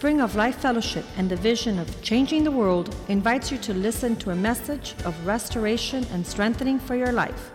[0.00, 4.16] Spring of Life Fellowship and the vision of changing the world invites you to listen
[4.16, 7.50] to a message of restoration and strengthening for your life.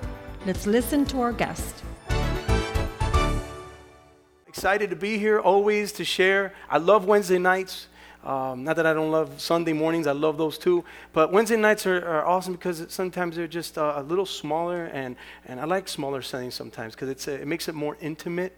[0.46, 1.84] Let's listen to our guest.
[4.46, 6.54] Excited to be here, always to share.
[6.70, 7.88] I love Wednesday nights.
[8.24, 10.86] Um, not that I don't love Sunday mornings, I love those too.
[11.14, 15.16] But Wednesday nights are, are awesome because sometimes they're just uh, a little smaller, and,
[15.48, 18.55] and I like smaller settings sometimes because it makes it more intimate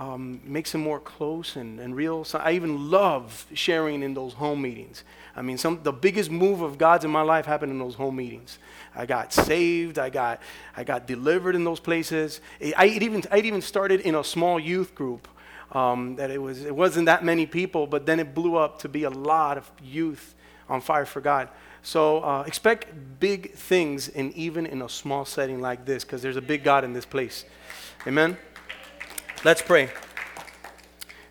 [0.00, 2.24] um, makes them more close and, and real.
[2.24, 5.04] So I even love sharing in those home meetings.
[5.36, 8.16] I mean, some the biggest move of God's in my life happened in those home
[8.16, 8.58] meetings.
[8.96, 9.98] I got saved.
[9.98, 10.40] I got
[10.74, 12.40] I got delivered in those places.
[12.60, 15.28] It, I it even I even started in a small youth group.
[15.72, 18.88] Um, that it was it wasn't that many people, but then it blew up to
[18.88, 20.34] be a lot of youth
[20.68, 21.50] on fire for God.
[21.82, 22.88] So uh, expect
[23.20, 26.84] big things, in even in a small setting like this, because there's a big God
[26.84, 27.44] in this place.
[28.06, 28.36] Amen.
[29.42, 29.88] Let's pray.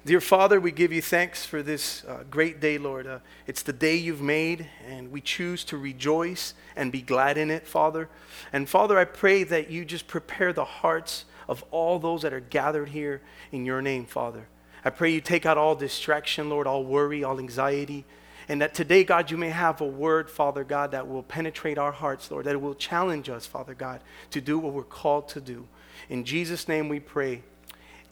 [0.04, 3.06] Dear Father, we give you thanks for this uh, great day, Lord.
[3.06, 7.52] Uh, it's the day you've made, and we choose to rejoice and be glad in
[7.52, 8.10] it, Father.
[8.52, 12.40] And Father, I pray that you just prepare the hearts of all those that are
[12.40, 14.48] gathered here in your name, Father.
[14.84, 18.06] I pray you take out all distraction, Lord, all worry, all anxiety.
[18.48, 21.92] And that today, God, you may have a word, Father God, that will penetrate our
[21.92, 24.02] hearts, Lord, that will challenge us, Father God,
[24.32, 25.68] to do what we're called to do.
[26.10, 27.44] In Jesus' name we pray.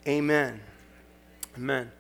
[0.06, 0.60] Amen.
[1.58, 1.92] Amen.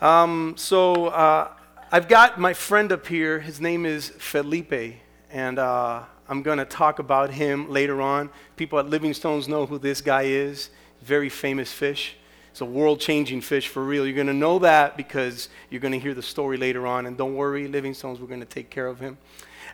[0.00, 1.52] Um, so uh,
[1.90, 3.40] I've got my friend up here.
[3.40, 4.96] His name is Felipe,
[5.30, 8.30] and uh, I'm going to talk about him later on.
[8.56, 10.70] People at Livingstones know who this guy is.
[11.02, 12.16] Very famous fish.
[12.50, 14.04] It's a world changing fish for real.
[14.04, 17.06] You're going to know that because you're going to hear the story later on.
[17.06, 19.16] And don't worry, Livingstones, we're going to take care of him.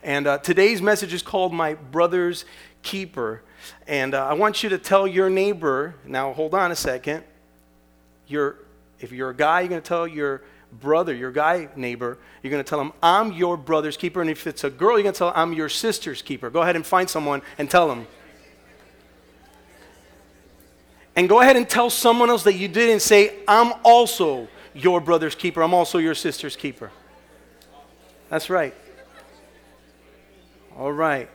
[0.03, 2.45] And uh, today's message is called My Brother's
[2.85, 3.43] Keeper.
[3.89, 7.25] And uh, I want you to tell your neighbor, now hold on a second.
[8.29, 10.43] If you're a guy, you're going to tell your
[10.81, 14.21] brother, your guy neighbor, you're going to tell him, I'm your brother's keeper.
[14.21, 16.51] And if it's a girl, you're going to tell, I'm your sister's keeper.
[16.51, 18.07] Go ahead and find someone and tell them.
[21.17, 25.01] And go ahead and tell someone else that you did and say, I'm also your
[25.01, 25.63] brother's keeper.
[25.63, 26.91] I'm also your sister's keeper.
[28.29, 28.75] That's right.
[30.77, 31.31] All right.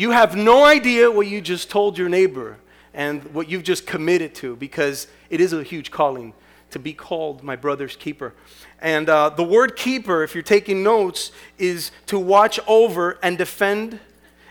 [0.00, 2.56] You have no idea what you just told your neighbor
[2.94, 6.32] and what you've just committed to because it is a huge calling
[6.70, 8.32] to be called my brother's keeper.
[8.80, 14.00] And uh, the word keeper, if you're taking notes, is to watch over and defend,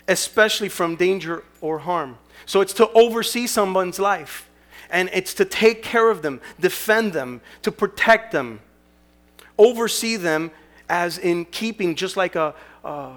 [0.08, 2.20] especially from danger or harm.
[2.46, 4.48] So it's to oversee someone's life,
[4.92, 8.60] and it's to take care of them, defend them, to protect them,
[9.58, 10.52] oversee them
[10.88, 13.14] as in keeping, just like a, a,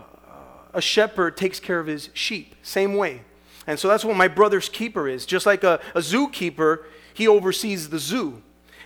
[0.74, 2.54] a shepherd takes care of his sheep.
[2.62, 3.22] Same way.
[3.66, 5.26] And so that's what my brother's keeper is.
[5.26, 6.84] Just like a, a zookeeper,
[7.14, 8.42] he oversees the zoo.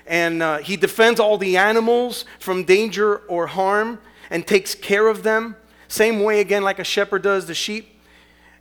[0.07, 5.23] And uh, he defends all the animals from danger or harm and takes care of
[5.23, 5.57] them.
[5.89, 8.01] Same way, again, like a shepherd does the sheep.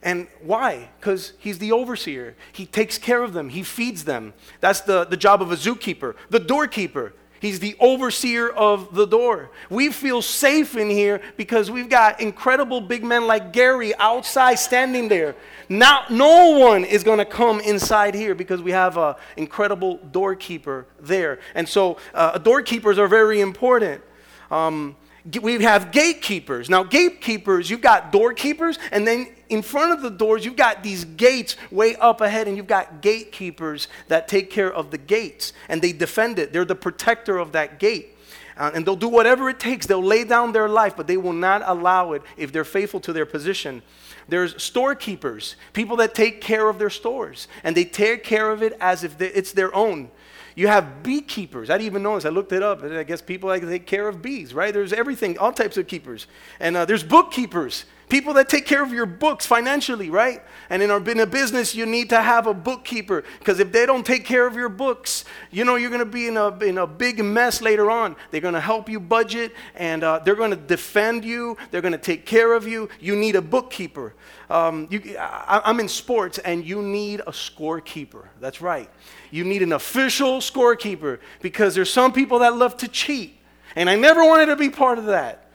[0.02, 0.90] And why?
[1.00, 2.36] Because he's the overseer.
[2.52, 4.34] He takes care of them, he feeds them.
[4.60, 6.16] That's the, the job of a zookeeper.
[6.30, 9.52] The doorkeeper, He's the overseer of the door.
[9.70, 15.10] We feel safe in here because we've got incredible big men like Gary outside standing
[15.10, 15.36] there.
[15.68, 20.88] Now, no one is going to come inside here because we have an incredible doorkeeper
[21.00, 21.40] there.
[21.54, 24.02] And so, uh, doorkeepers are very important.
[24.50, 24.96] Um,
[25.42, 26.70] we have gatekeepers.
[26.70, 31.06] Now, gatekeepers, you've got doorkeepers, and then in front of the doors, you've got these
[31.06, 35.82] gates way up ahead, and you've got gatekeepers that take care of the gates, and
[35.82, 36.54] they defend it.
[36.54, 38.12] They're the protector of that gate.
[38.58, 39.86] Uh, and they'll do whatever it takes.
[39.86, 43.12] They'll lay down their life, but they will not allow it if they're faithful to
[43.12, 43.82] their position.
[44.30, 48.78] There's storekeepers, people that take care of their stores, and they take care of it
[48.80, 50.10] as if it's their own.
[50.56, 51.70] You have beekeepers.
[51.70, 52.24] I didn't even know this.
[52.24, 52.82] I looked it up.
[52.82, 54.74] I guess people like take care of bees, right?
[54.74, 56.28] There's everything, all types of keepers.
[56.62, 57.84] And uh, there's bookkeepers.
[58.08, 60.44] People that take care of your books financially, right?
[60.70, 63.86] And in, our, in a business, you need to have a bookkeeper because if they
[63.86, 66.78] don't take care of your books, you know you're going to be in a, in
[66.78, 68.16] a big mess later on.
[68.30, 71.58] They're going to help you budget and uh, they're going to defend you.
[71.72, 72.90] They're going to take care of you.
[73.00, 74.14] You need a bookkeeper.
[74.52, 78.28] Um, you, I, I'm in sports and you need a scorekeeper.
[78.40, 78.90] That's right.
[79.32, 83.38] You need an official scorekeeper because there's some people that love to cheat.
[83.76, 85.50] And I never wanted to be part of that.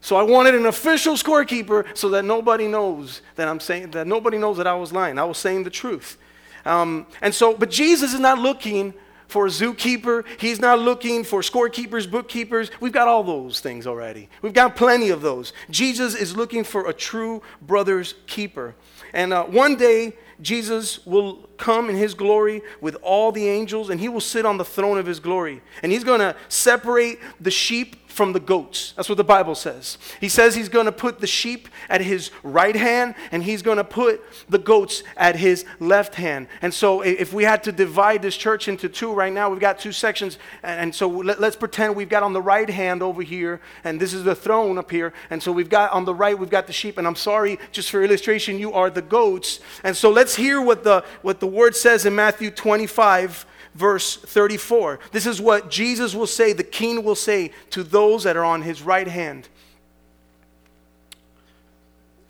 [0.00, 4.38] So I wanted an official scorekeeper so that nobody knows that I'm saying that nobody
[4.38, 5.18] knows that I was lying.
[5.18, 6.18] I was saying the truth.
[6.64, 8.94] Um, and so, but Jesus is not looking
[9.26, 10.24] for a zookeeper.
[10.38, 12.70] He's not looking for scorekeepers, bookkeepers.
[12.80, 14.28] We've got all those things already.
[14.40, 15.52] We've got plenty of those.
[15.70, 18.74] Jesus is looking for a true brother's keeper.
[19.12, 24.00] And uh, one day, Jesus will come in his glory with all the angels, and
[24.00, 25.60] he will sit on the throne of his glory.
[25.82, 28.94] And he's going to separate the sheep from the goats.
[28.96, 29.96] That's what the Bible says.
[30.20, 33.76] He says he's going to put the sheep at his right hand and he's going
[33.76, 36.48] to put the goats at his left hand.
[36.60, 39.78] And so, if we had to divide this church into two right now, we've got
[39.78, 40.36] two sections.
[40.64, 44.12] And so, let, us pretend we've got on the right hand over here, and this
[44.12, 45.12] is the throne up here.
[45.30, 46.98] And so, we've got on the right, we've got the sheep.
[46.98, 49.60] And I'm sorry, just for illustration, you are the goats.
[49.84, 54.98] And so, let's hear what the, what the word says in Matthew 25 verse 34.
[55.12, 58.62] This is what Jesus will say, the king will say to those that are on
[58.62, 59.48] his right hand.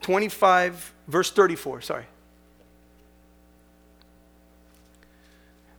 [0.02, 2.06] 25, verse 34, sorry.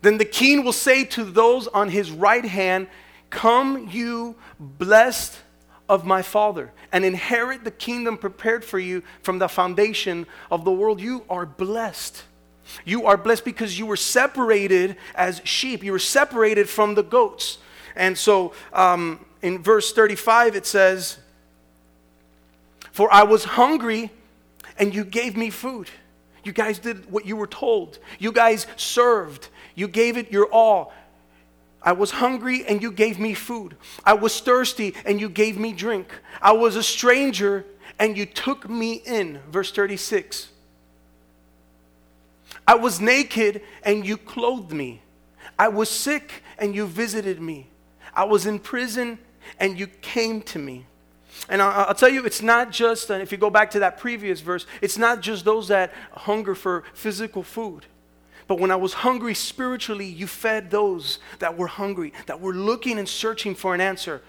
[0.01, 2.87] Then the king will say to those on his right hand,
[3.29, 5.37] Come, you blessed
[5.89, 10.71] of my Father, and inherit the kingdom prepared for you from the foundation of the
[10.71, 11.01] world.
[11.01, 12.23] You are blessed.
[12.85, 15.83] You are blessed because you were separated as sheep.
[15.83, 17.57] You were separated from the goats.
[17.95, 21.17] And so um, in verse 35, it says,
[22.91, 24.11] For I was hungry
[24.77, 25.89] and you gave me food.
[26.43, 27.99] You guys did what you were told.
[28.19, 29.49] You guys served.
[29.75, 30.93] You gave it your all.
[31.81, 33.75] I was hungry and you gave me food.
[34.03, 36.07] I was thirsty and you gave me drink.
[36.41, 37.65] I was a stranger
[37.97, 39.39] and you took me in.
[39.49, 40.49] Verse 36.
[42.67, 45.01] I was naked and you clothed me.
[45.57, 47.67] I was sick and you visited me.
[48.13, 49.19] I was in prison
[49.59, 50.85] and you came to me.
[51.47, 54.65] And I'll, tell you, it's not just, if you go back to that previous verse,
[54.81, 57.85] it's not just those that hunger for physical food.
[58.49, 62.97] But when I was hungry spiritually, you fed those that were hungry, that were looking
[62.97, 64.23] and searching for an answer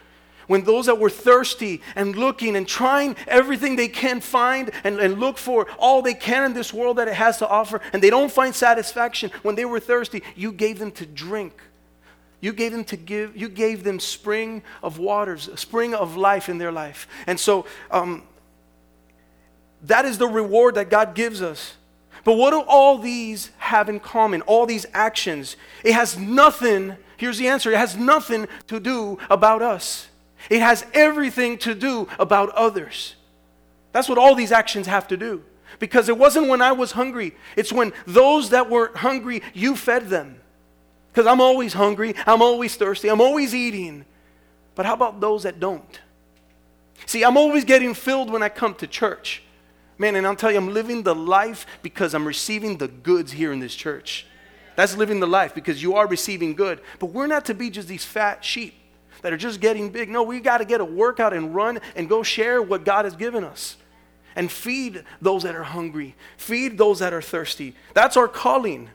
[0.47, 5.21] when those that were thirsty and looking and trying everything they can find and, and
[5.21, 8.11] look for all they can in this world that it has to offer, and they
[8.11, 11.63] don't find satisfaction, when they were thirsty, you gave them to drink.
[12.41, 16.49] You gave them to give, you gave them spring of waters, a spring of life
[16.49, 17.07] in their life.
[17.29, 18.25] And so um,
[19.83, 21.77] that is the reward that God gives us.
[22.25, 24.43] But what do all these have in common?
[24.43, 25.57] All these actions?
[25.85, 30.09] It has nothing, here's the answer, it has nothing to do about us.
[30.49, 33.17] It has everything to do about others.
[33.93, 35.43] That's what all these actions have to do.
[35.79, 40.09] Because it wasn't when I was hungry, it's when those that were hungry, you fed
[40.09, 40.41] them.
[41.13, 44.05] Because I'm always hungry, I'm always thirsty, I'm always eating.
[44.75, 46.01] But how about those that don't?
[47.07, 49.43] See, I'm always getting filled when I come to church.
[50.01, 53.53] Man, and I'll tell you, I'm living the life because I'm receiving the goods here
[53.53, 54.25] in this church.
[54.75, 56.81] That's living the life because you are receiving good.
[56.99, 58.73] But we're not to be just these fat sheep
[59.21, 60.09] that are just getting big.
[60.09, 63.15] No, we got to get a workout and run and go share what God has
[63.15, 63.77] given us
[64.35, 67.75] and feed those that are hungry, feed those that are thirsty.
[67.93, 68.89] That's our calling.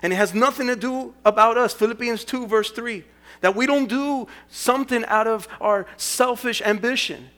[0.00, 1.74] And it has nothing to do about us.
[1.74, 3.04] Philippians 2, verse 3.
[3.42, 7.28] That we don't do something out of our selfish ambition.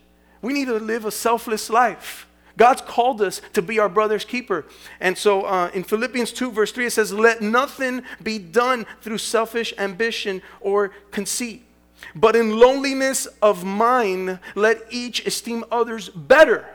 [0.40, 2.27] We need to live a selfless life.
[2.58, 4.66] God's called us to be our brother's keeper.
[5.00, 9.18] And so uh, in Philippians 2, verse 3, it says, Let nothing be done through
[9.18, 11.64] selfish ambition or conceit
[12.14, 16.66] but in loneliness of mind, let each esteem others better,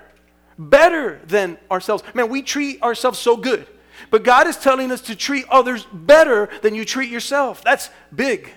[0.58, 2.04] better than ourselves.
[2.14, 3.68] Man, we treat ourselves so good.
[4.10, 7.64] But God is telling us to treat others better than you treat yourself.
[7.64, 8.50] That's big.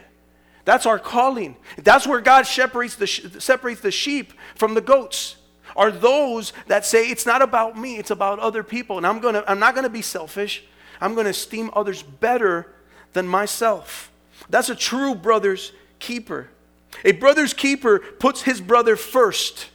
[0.64, 1.56] That's our calling.
[1.78, 5.36] That's where God separates the, separates the sheep from the goats.
[5.76, 8.96] Are those that say it's not about me, it's about other people.
[8.96, 10.64] And I'm, gonna, I'm not going to be selfish.
[11.00, 12.72] I'm going to esteem others better
[13.12, 14.10] than myself.
[14.48, 16.48] That's a true brother's keeper.
[17.04, 19.68] A brother's keeper puts his brother first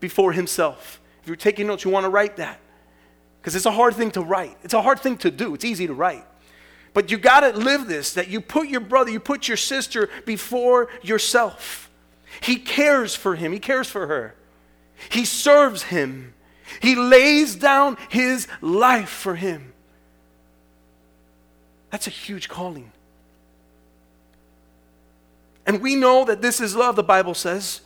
[0.00, 1.00] before himself.
[1.22, 2.58] If you're taking notes, you want to write that.
[3.40, 4.56] Because it's a hard thing to write.
[4.62, 5.54] It's a hard thing to do.
[5.54, 6.24] It's easy to write.
[6.94, 10.08] But you got to live this that you put your brother, you put your sister
[10.24, 11.90] before yourself.
[12.40, 14.34] He cares for him, he cares for her.
[15.10, 16.34] He serves him.
[16.80, 19.72] He lays down his life for him.
[21.90, 22.90] That's a huge calling.
[25.66, 27.82] And we know that this is love, the Bible says.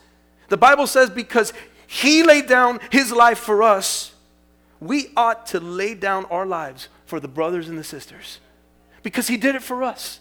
[0.49, 1.53] The Bible says because
[1.85, 4.13] He laid down His life for us,
[4.79, 8.39] we ought to lay down our lives for the brothers and the sisters.
[9.03, 10.19] Because He did it for us.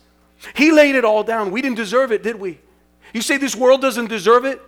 [0.55, 1.51] He laid it all down.
[1.51, 2.59] We didn't deserve it, did we?
[3.15, 4.61] You say this world doesn't deserve it?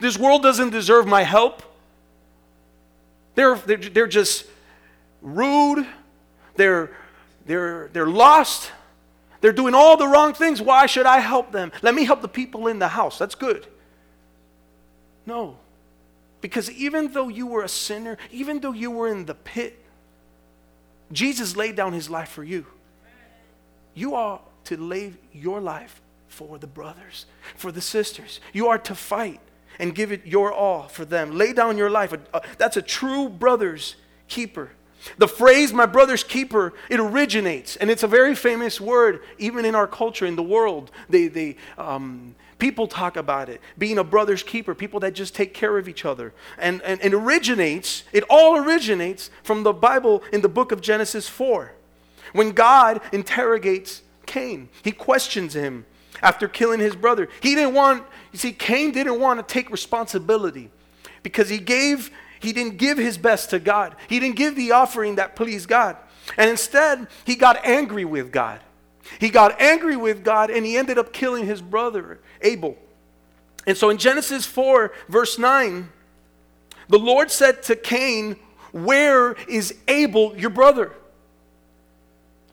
[0.00, 1.62] This world doesn't deserve my help?
[3.34, 4.46] They're, they're, they're just
[5.22, 5.86] rude.
[6.56, 6.90] They're,
[7.46, 8.72] they're, they're lost.
[9.40, 10.60] They're doing all the wrong things.
[10.60, 11.70] Why should I help them?
[11.82, 13.18] Let me help the people in the house.
[13.18, 13.66] That's good.
[15.26, 15.56] No.
[16.40, 19.82] Because even though you were a sinner, even though you were in the pit,
[21.12, 22.66] Jesus laid down his life for you.
[23.94, 27.26] You are to lay your life for the brothers,
[27.56, 28.40] for the sisters.
[28.52, 29.40] You are to fight
[29.78, 31.36] and give it your all for them.
[31.36, 32.14] Lay down your life.
[32.58, 33.96] That's a true brother's
[34.28, 34.70] keeper.
[35.18, 39.74] The phrase, my brother's keeper, it originates, and it's a very famous word, even in
[39.74, 40.90] our culture, in the world.
[41.08, 45.54] They, they, um, people talk about it, being a brother's keeper, people that just take
[45.54, 46.32] care of each other.
[46.58, 51.28] And, and it originates, it all originates from the Bible in the book of Genesis
[51.28, 51.72] 4.
[52.32, 55.86] When God interrogates Cain, he questions him
[56.22, 57.28] after killing his brother.
[57.40, 60.70] He didn't want, you see, Cain didn't want to take responsibility
[61.22, 63.96] because he gave, he didn't give his best to God.
[64.08, 65.96] He didn't give the offering that pleased God.
[66.36, 68.60] And instead, he got angry with God.
[69.20, 72.76] He got angry with God and he ended up killing his brother, Abel.
[73.66, 75.88] And so in Genesis 4, verse 9,
[76.88, 78.36] the Lord said to Cain,
[78.72, 80.92] Where is Abel, your brother?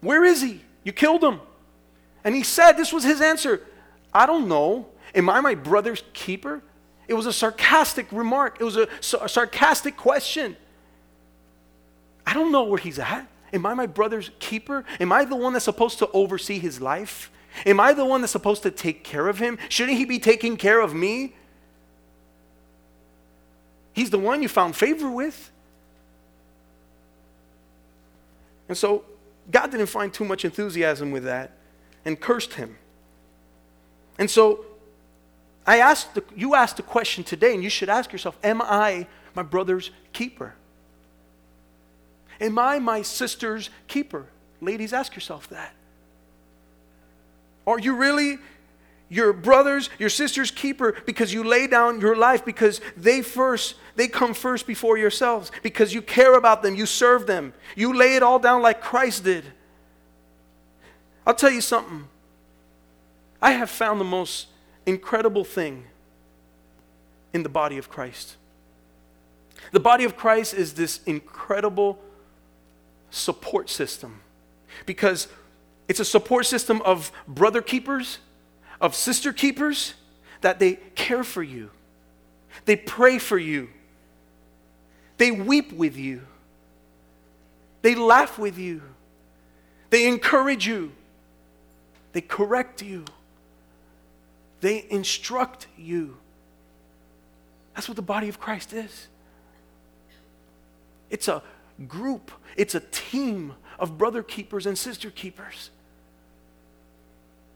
[0.01, 0.61] Where is he?
[0.83, 1.39] You killed him.
[2.23, 3.61] And he said, This was his answer
[4.13, 4.87] I don't know.
[5.15, 6.61] Am I my brother's keeper?
[7.07, 8.87] It was a sarcastic remark, it was a,
[9.21, 10.55] a sarcastic question.
[12.25, 13.27] I don't know where he's at.
[13.51, 14.85] Am I my brother's keeper?
[14.99, 17.29] Am I the one that's supposed to oversee his life?
[17.65, 19.59] Am I the one that's supposed to take care of him?
[19.69, 21.35] Shouldn't he be taking care of me?
[23.91, 25.51] He's the one you found favor with.
[28.69, 29.03] And so
[29.51, 31.51] God didn't find too much enthusiasm with that
[32.05, 32.77] and cursed him.
[34.17, 34.65] And so
[35.65, 39.07] I asked the, you asked the question today, and you should ask yourself Am I
[39.35, 40.55] my brother's keeper?
[42.41, 44.27] Am I my sister's keeper?
[44.59, 45.73] Ladies, ask yourself that.
[47.65, 48.39] Are you really
[49.13, 54.07] your brother's, your sister's keeper because you lay down your life because they first, they
[54.07, 58.23] come first before yourselves because you care about them, you serve them, you lay it
[58.23, 59.45] all down like Christ did.
[61.25, 62.07] I'll tell you something.
[63.41, 64.47] I have found the most
[64.85, 65.85] incredible thing
[67.33, 68.35] in the body of Christ.
[69.71, 71.99] The body of Christ is this incredible
[73.09, 74.21] support system
[74.85, 75.27] because
[75.87, 78.19] it's a support system of brother keepers,
[78.81, 79.93] of sister keepers,
[80.41, 81.69] that they care for you,
[82.65, 83.69] they pray for you,
[85.17, 86.21] they weep with you,
[87.81, 88.81] they laugh with you,
[89.89, 90.91] they encourage you,
[92.13, 93.05] they correct you,
[94.61, 96.17] they instruct you.
[97.75, 99.07] That's what the body of Christ is.
[101.09, 101.43] It's a
[101.87, 105.69] group, it's a team of brother keepers and sister keepers.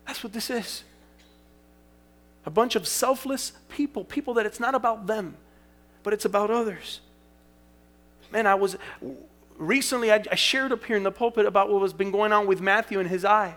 [0.05, 0.83] That's what this is.
[2.45, 5.35] A bunch of selfless people, people that it's not about them,
[6.03, 7.01] but it's about others.
[8.31, 8.77] Man, I was
[9.57, 12.47] recently, I, I shared up here in the pulpit about what was been going on
[12.47, 13.55] with Matthew and his eye.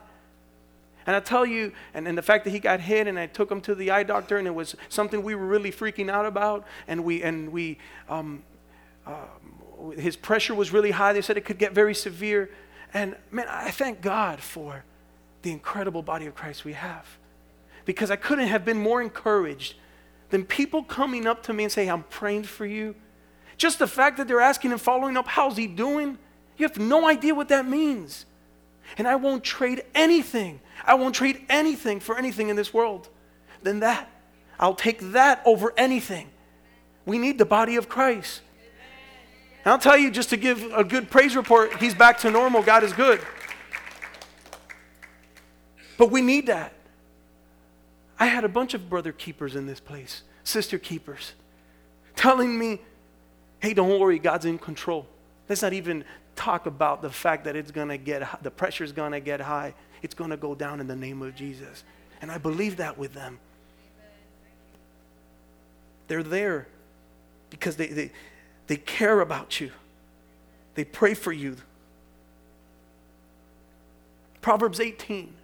[1.07, 3.51] And I tell you, and, and the fact that he got hit, and I took
[3.51, 6.67] him to the eye doctor, and it was something we were really freaking out about,
[6.87, 7.79] and we and we
[8.09, 8.43] um,
[9.07, 9.15] uh,
[9.97, 11.13] his pressure was really high.
[11.13, 12.51] They said it could get very severe.
[12.93, 14.85] And man, I thank God for
[15.43, 17.07] the incredible body of Christ we have.
[17.85, 19.75] Because I couldn't have been more encouraged
[20.29, 22.95] than people coming up to me and saying, I'm praying for you.
[23.57, 26.19] Just the fact that they're asking and following up, how's he doing?
[26.57, 28.27] You have no idea what that means.
[28.99, 30.61] And I won't trade anything.
[30.85, 33.09] I won't trade anything for anything in this world
[33.63, 34.11] than that.
[34.59, 36.31] I'll take that over anything.
[37.07, 38.43] We need the body of Christ.
[39.65, 42.63] And I'll tell you, just to give a good praise report, he's back to normal.
[42.63, 43.21] God is good.
[45.99, 46.73] But we need that.
[48.19, 51.33] I had a bunch of brother keepers in this place, sister keepers,
[52.17, 52.81] telling me,
[53.61, 55.07] hey, don't worry, God's in control.
[55.49, 56.05] Let's not even
[56.41, 59.75] talk about the fact that it's going to get, the pressure's going to get high.
[60.03, 61.85] It's going to go down in the name of Jesus.
[62.23, 63.39] And I believe that with them.
[66.09, 66.67] They're there
[67.51, 68.11] because they, they,
[68.69, 69.71] they care about you,
[70.75, 71.57] they pray for you.
[74.41, 75.35] Proverbs 18,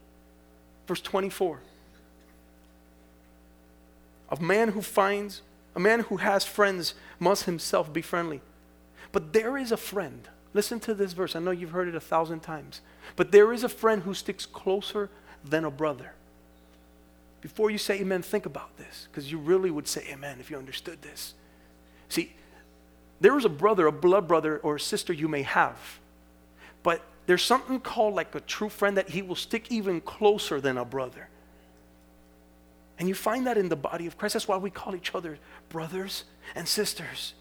[0.86, 1.60] verse 24.
[4.30, 5.42] A man who finds,
[5.74, 8.40] a man who has friends must himself be friendly.
[9.12, 10.26] But there is a friend.
[10.56, 11.36] Listen to this verse.
[11.36, 12.80] I know you've heard it a thousand times.
[13.14, 15.10] But there is a friend who sticks closer
[15.44, 16.14] than a brother.
[17.42, 20.56] Before you say amen, think about this, because you really would say amen if you
[20.56, 21.34] understood this.
[22.08, 22.32] See,
[23.20, 25.76] there is a brother, a blood brother, or a sister you may have,
[26.82, 30.78] but there's something called like a true friend that he will stick even closer than
[30.78, 31.28] a brother.
[32.98, 34.32] And you find that in the body of Christ.
[34.32, 37.34] That's why we call each other brothers and sisters.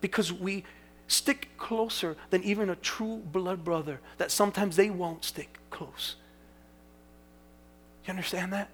[0.00, 0.64] Because we
[1.10, 6.16] stick closer than even a true blood brother that sometimes they won't stick close.
[8.04, 8.70] You understand that?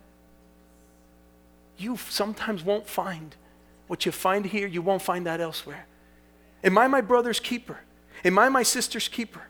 [1.79, 3.35] You sometimes won't find
[3.87, 5.87] what you find here, you won't find that elsewhere.
[6.63, 7.81] Am I my brother's keeper?
[8.25, 9.43] Am I my sister's keeper?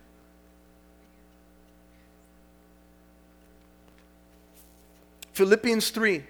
[5.33, 6.25] Philippians 3,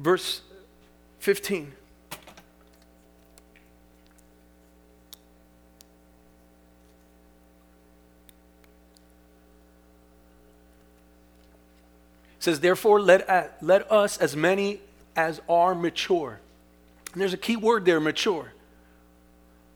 [0.00, 0.40] verse
[1.20, 1.72] 15.
[12.44, 14.80] Says, Therefore, let, uh, let us, as many
[15.16, 16.38] as are mature.
[17.12, 18.52] And there's a key word there mature.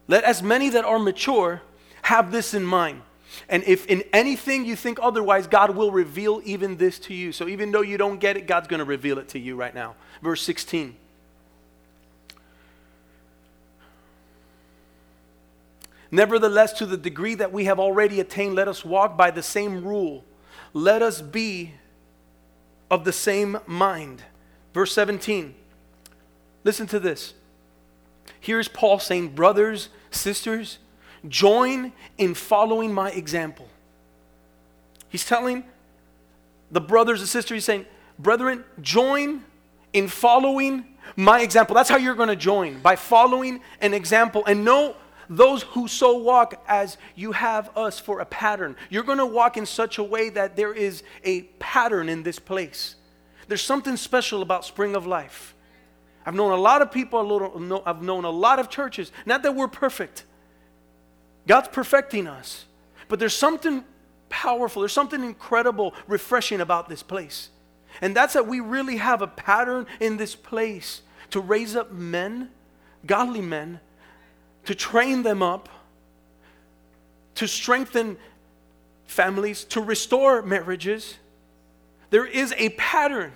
[0.07, 1.63] Let as many that are mature
[2.03, 3.03] have this in mind.
[3.49, 7.33] And if in anything you think otherwise, God will reveal even this to you.
[7.33, 9.75] So even though you don't get it, God's going to reveal it to you right
[9.75, 9.95] now.
[10.23, 10.97] Verse 16.
[16.11, 19.85] Nevertheless, to the degree that we have already attained, let us walk by the same
[19.85, 20.25] rule.
[20.73, 21.75] Let us be
[22.91, 24.23] of the same mind.
[24.75, 25.55] Verse 17.
[26.65, 27.35] Listen to this.
[28.41, 30.79] Here's Paul saying, Brothers, sisters,
[31.29, 33.69] join in following my example.
[35.09, 35.65] He's telling
[36.71, 37.87] the brothers and sisters, he's saying,
[38.19, 39.45] Brethren, join
[39.93, 40.85] in following
[41.17, 41.75] my example.
[41.75, 44.45] That's how you're going to join, by following an example.
[44.47, 44.97] And know
[45.29, 48.77] those who so walk as you have us for a pattern.
[48.91, 52.39] You're going to walk in such a way that there is a pattern in this
[52.39, 52.97] place.
[53.47, 55.55] There's something special about Spring of Life.
[56.27, 59.13] I've known a lot of people, I've known a lot of churches.
[59.25, 60.25] Not that we're perfect,
[61.47, 62.67] God's perfecting us.
[63.09, 63.85] But there's something
[64.29, 67.49] powerful, there's something incredible, refreshing about this place.
[68.03, 72.51] And that's that we really have a pattern in this place to raise up men,
[73.07, 73.81] godly men,
[74.69, 75.71] to train them up,
[77.37, 78.19] to strengthen
[79.07, 81.17] families, to restore marriages.
[82.11, 83.33] There is a pattern,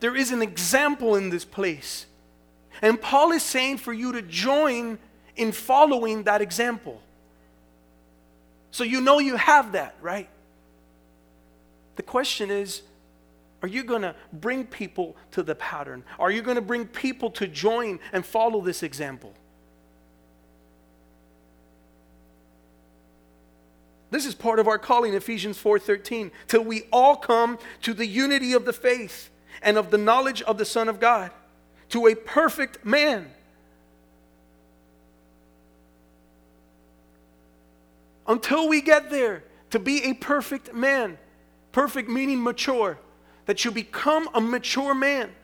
[0.00, 2.04] there is an example in this place.
[2.82, 4.98] And Paul is saying for you to join
[5.36, 7.00] in following that example.
[8.70, 10.28] So you know you have that, right?
[11.96, 12.82] The question is
[13.62, 16.04] are you going to bring people to the pattern?
[16.18, 19.32] Are you going to bring people to join and follow this example?
[24.14, 28.52] This is part of our calling, Ephesians 4:13, till we all come to the unity
[28.52, 29.28] of the faith
[29.60, 31.32] and of the knowledge of the Son of God,
[31.88, 33.34] to a perfect man.
[38.28, 41.18] Until we get there, to be a perfect man,
[41.72, 43.00] perfect meaning mature,
[43.46, 45.34] that you become a mature man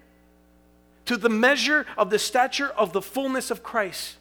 [1.07, 4.17] to the measure of the stature of the fullness of Christ.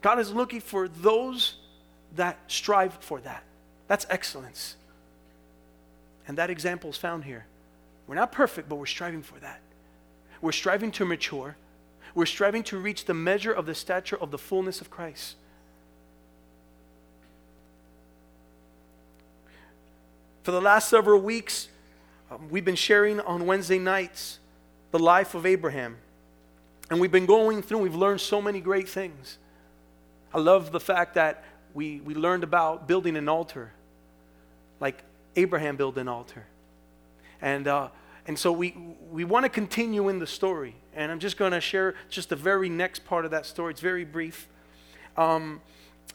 [0.00, 1.59] God is looking for those
[2.16, 3.44] that strive for that.
[3.88, 4.76] That's excellence.
[6.26, 7.46] And that example is found here.
[8.06, 9.60] We're not perfect, but we're striving for that.
[10.40, 11.56] We're striving to mature.
[12.14, 15.36] We're striving to reach the measure of the stature of the fullness of Christ.
[20.42, 21.68] For the last several weeks,
[22.30, 24.38] um, we've been sharing on Wednesday nights
[24.90, 25.96] the life of Abraham.
[26.90, 29.38] And we've been going through, we've learned so many great things.
[30.32, 33.72] I love the fact that we, we learned about building an altar,
[34.80, 35.02] like
[35.36, 36.46] Abraham built an altar.
[37.40, 37.88] And, uh,
[38.26, 38.74] and so we,
[39.10, 40.76] we want to continue in the story.
[40.94, 43.72] And I'm just going to share just the very next part of that story.
[43.72, 44.48] It's very brief.
[45.16, 45.60] Um,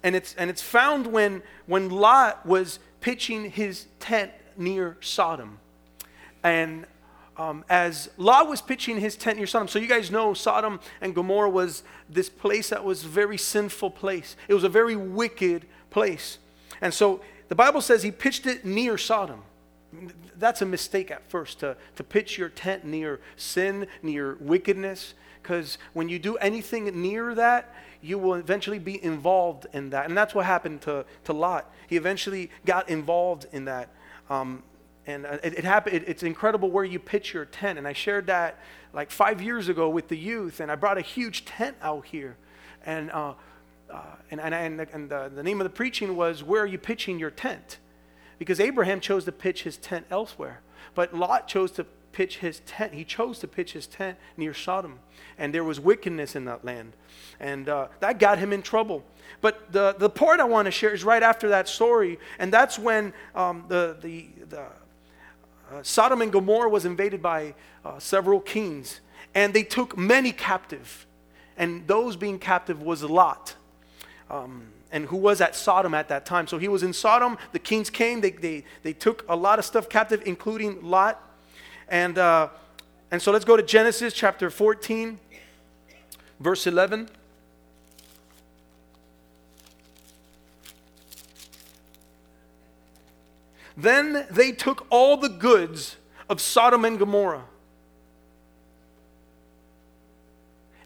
[0.04, 5.60] and, it's, and it's found when, when Lot was pitching his tent near Sodom.
[6.44, 6.86] And
[7.38, 9.68] um, as Lot was pitching his tent near Sodom.
[9.68, 13.92] So you guys know Sodom and Gomorrah was this place that was a very sinful
[13.92, 14.36] place.
[14.48, 16.38] It was a very wicked place.
[16.82, 19.44] And so the Bible says he pitched it near Sodom.
[20.38, 25.78] That's a mistake at first to, to pitch your tent near sin, near wickedness, because
[25.94, 30.08] when you do anything near that, you will eventually be involved in that.
[30.08, 31.72] And that's what happened to, to Lot.
[31.88, 33.90] He eventually got involved in that.
[34.30, 34.64] Um,
[35.08, 37.78] and uh, it, it happened, it, it's incredible where you pitch your tent.
[37.78, 38.60] And I shared that
[38.94, 42.38] like five years ago with the youth, and I brought a huge tent out here.
[42.86, 43.34] And, uh,
[43.90, 46.78] uh, and, and, and, and the, the name of the preaching was, Where are you
[46.78, 47.80] pitching your tent?
[48.40, 50.62] Because Abraham chose to pitch his tent elsewhere.
[50.94, 52.94] But Lot chose to pitch his tent.
[52.94, 55.00] He chose to pitch his tent near Sodom.
[55.38, 56.94] And there was wickedness in that land.
[57.40, 59.04] And uh, that got him in trouble.
[59.42, 62.18] But the, the part I want to share is right after that story.
[62.40, 64.66] And that's when um, the, the, the
[65.72, 69.02] uh, Sodom and Gomorrah was invaded by uh, several kings,
[69.34, 71.06] and they took many captive.
[71.58, 73.56] and those being captive was Lot.
[74.30, 76.48] Um, and who was at Sodom at that time.
[76.48, 77.38] So he was in Sodom.
[77.52, 78.22] The kings came.
[78.22, 81.22] They, they, they took a lot of stuff captive, including Lot.
[81.90, 82.50] And, uh,
[83.12, 85.20] and so let's go to Genesis chapter 14,
[86.40, 87.10] verse 11.
[93.78, 95.98] Then they took all the goods
[96.30, 97.46] of Sodom and Gomorrah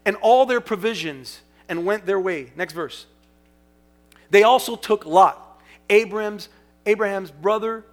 [0.04, 2.52] and all their provisions and went their way.
[2.56, 3.06] Next verse.
[4.30, 6.48] They also took Lot, Abraham's,
[6.86, 7.84] Abraham's brother,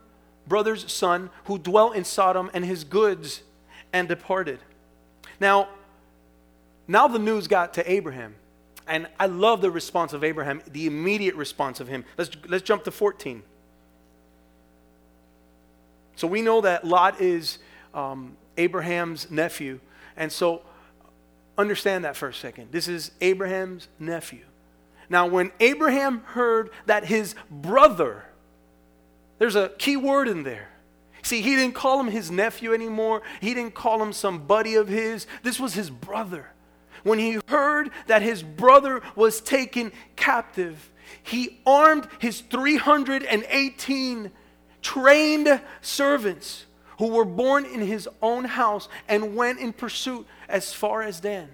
[0.48, 3.42] brother's son, who dwelt in Sodom, and his goods,
[3.92, 4.60] and departed.
[5.40, 5.70] Now,
[6.88, 8.36] now the news got to Abraham.
[8.88, 12.06] And I love the response of Abraham, the immediate response of him.
[12.18, 13.44] Let's, let's jump to 14.
[16.18, 17.60] So we know that Lot is
[17.94, 19.80] um, Abraham's nephew.
[20.18, 20.64] And so
[21.58, 22.72] understand that for a second.
[22.72, 24.44] This is Abraham's nephew.
[25.10, 28.26] Now, when Abraham heard that his brother,
[29.38, 30.70] there's a key word in there.
[31.22, 33.22] See, he didn't call him his nephew anymore.
[33.40, 35.28] He didn't call him some buddy of his.
[35.44, 36.48] This was his brother.
[37.04, 40.90] When he heard that his brother was taken captive,
[41.22, 44.32] he armed his 318
[44.88, 46.66] trained servants
[46.98, 51.50] who were born in his own house and went in pursuit as far as Dan.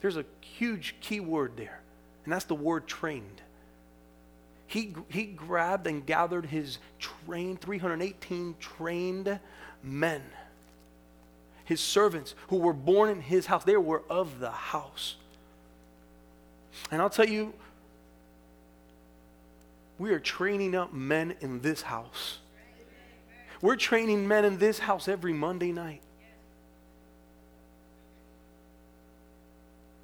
[0.00, 1.80] There's a huge key word there,
[2.24, 3.40] and that's the word trained.
[4.66, 9.38] He, he grabbed and gathered his trained, 318 trained
[9.80, 10.22] men,
[11.64, 13.62] his servants who were born in his house.
[13.62, 15.14] They were of the house.
[16.90, 17.54] And I'll tell you,
[19.98, 22.38] we are training up men in this house.
[23.60, 26.02] We're training men in this house every Monday night.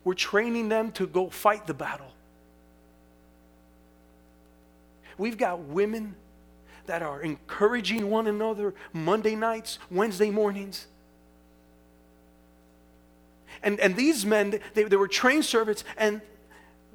[0.03, 2.13] We're training them to go fight the battle.
[5.17, 6.17] We've got women
[6.87, 10.87] that are encouraging one another Monday nights, Wednesday mornings.
[13.63, 16.21] And, and these men, they, they were trained servants and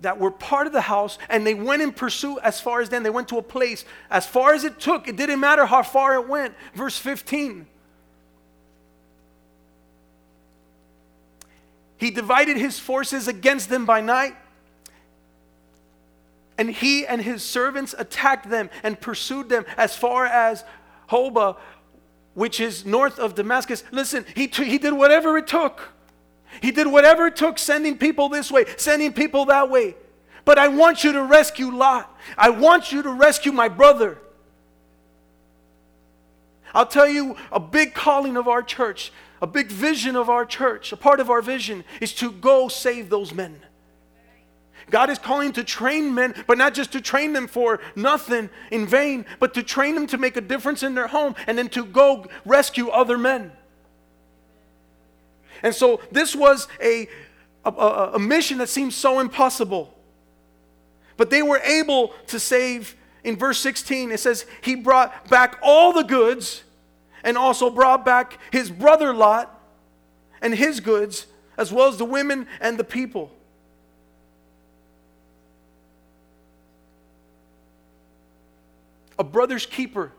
[0.01, 3.03] that were part of the house, and they went in pursuit as far as Dan.
[3.03, 5.07] They went to a place as far as it took.
[5.07, 6.53] It didn't matter how far it went.
[6.73, 7.67] Verse 15.
[11.97, 14.35] He divided his forces against them by night.
[16.57, 20.63] And he and his servants attacked them and pursued them as far as
[21.09, 21.57] Hobah,
[22.35, 23.83] which is north of Damascus.
[23.91, 25.93] Listen, he, t- he did whatever it took.
[26.61, 29.95] He did whatever it took, sending people this way, sending people that way.
[30.45, 32.13] But I want you to rescue Lot.
[32.37, 34.17] I want you to rescue my brother.
[36.73, 40.91] I'll tell you a big calling of our church a big vision of our church,
[40.91, 43.61] a part of our vision, is to go save those men.
[44.89, 48.87] God is calling to train men, but not just to train them for nothing in
[48.87, 51.85] vain, but to train them to make a difference in their home and then to
[51.85, 53.51] go rescue other men.
[55.63, 57.07] And so this was a,
[57.65, 59.93] a, a mission that seemed so impossible.
[61.17, 65.91] But they were able to save, in verse 16, it says, He brought back all
[65.91, 66.63] the goods
[67.23, 69.53] and also brought back his brother Lot
[70.41, 73.31] and his goods, as well as the women and the people.
[79.17, 80.13] A brother's keeper,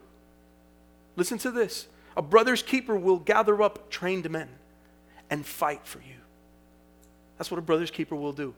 [1.15, 4.49] listen to this a brother's keeper will gather up trained men
[5.31, 6.19] and fight for you.
[7.37, 8.53] That's what a brother's keeper will do.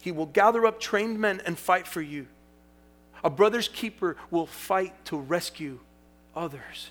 [0.00, 2.26] He will gather up trained men and fight for you.
[3.22, 5.78] A brother's keeper will fight to rescue
[6.34, 6.90] others.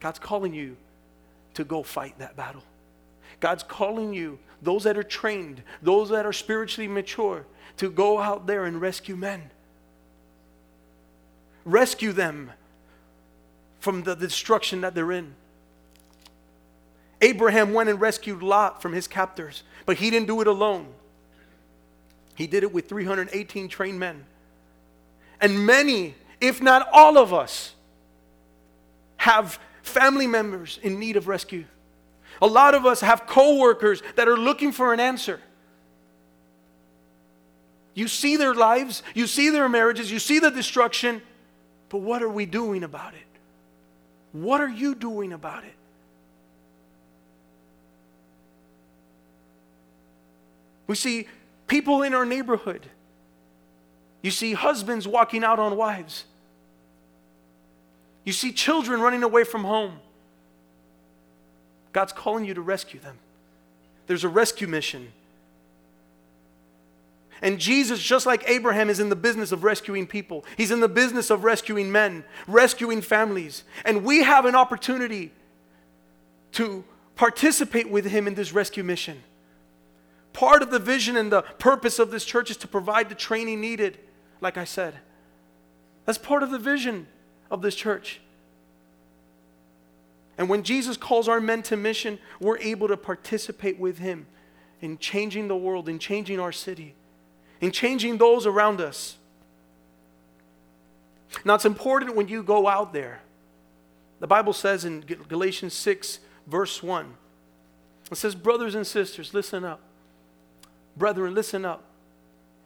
[0.00, 0.76] God's calling you
[1.54, 2.62] to go fight that battle.
[3.40, 7.44] God's calling you, those that are trained, those that are spiritually mature,
[7.76, 9.50] to go out there and rescue men.
[11.64, 12.50] Rescue them
[13.82, 15.34] from the destruction that they're in.
[17.20, 20.86] Abraham went and rescued Lot from his captors, but he didn't do it alone.
[22.36, 24.24] He did it with 318 trained men.
[25.40, 27.74] And many, if not all of us,
[29.16, 31.64] have family members in need of rescue.
[32.40, 35.40] A lot of us have coworkers that are looking for an answer.
[37.94, 41.20] You see their lives, you see their marriages, you see the destruction,
[41.88, 43.31] but what are we doing about it?
[44.32, 45.74] What are you doing about it?
[50.86, 51.28] We see
[51.66, 52.86] people in our neighborhood.
[54.22, 56.24] You see husbands walking out on wives.
[58.24, 59.98] You see children running away from home.
[61.92, 63.18] God's calling you to rescue them.
[64.06, 65.12] There's a rescue mission.
[67.42, 70.44] And Jesus, just like Abraham, is in the business of rescuing people.
[70.56, 73.64] He's in the business of rescuing men, rescuing families.
[73.84, 75.32] And we have an opportunity
[76.52, 76.84] to
[77.16, 79.22] participate with him in this rescue mission.
[80.32, 83.60] Part of the vision and the purpose of this church is to provide the training
[83.60, 83.98] needed,
[84.40, 84.94] like I said.
[86.06, 87.08] That's part of the vision
[87.50, 88.20] of this church.
[90.38, 94.26] And when Jesus calls our men to mission, we're able to participate with him
[94.80, 96.94] in changing the world, in changing our city,
[97.62, 99.16] in changing those around us.
[101.44, 103.22] Now, it's important when you go out there.
[104.20, 107.14] The Bible says in Galatians 6, verse 1,
[108.10, 109.80] it says, Brothers and sisters, listen up.
[110.96, 111.84] Brethren, listen up.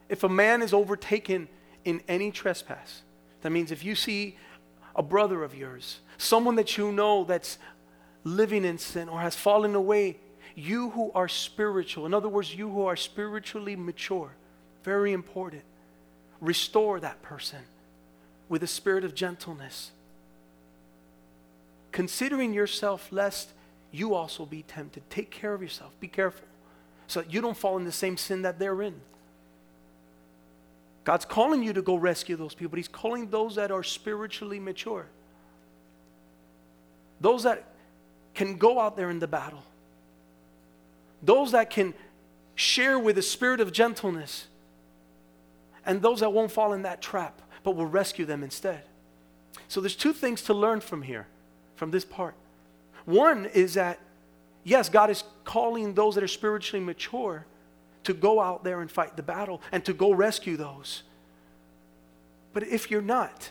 [0.08, 1.48] If a man is overtaken
[1.84, 3.02] in any trespass,
[3.42, 4.36] that means if you see
[4.96, 7.58] a brother of yours, someone that you know that's
[8.24, 10.18] living in sin or has fallen away,
[10.54, 14.34] you who are spiritual, in other words, you who are spiritually mature,
[14.86, 15.64] very important,
[16.40, 17.58] restore that person
[18.48, 19.90] with a spirit of gentleness.
[21.90, 23.50] Considering yourself lest
[23.90, 25.02] you also be tempted.
[25.10, 25.92] Take care of yourself.
[25.98, 26.46] Be careful
[27.08, 28.94] so that you don't fall in the same sin that they're in.
[31.02, 34.60] God's calling you to go rescue those people, but He's calling those that are spiritually
[34.60, 35.06] mature.
[37.20, 37.64] Those that
[38.34, 39.64] can go out there in the battle.
[41.22, 41.92] Those that can
[42.54, 44.46] share with a spirit of gentleness.
[45.86, 48.82] And those that won't fall in that trap, but will rescue them instead.
[49.68, 51.26] So there's two things to learn from here,
[51.76, 52.34] from this part.
[53.04, 54.00] One is that
[54.66, 57.46] yes, God is calling those that are spiritually mature
[58.04, 61.04] to go out there and fight the battle and to go rescue those.
[62.52, 63.50] But if you're not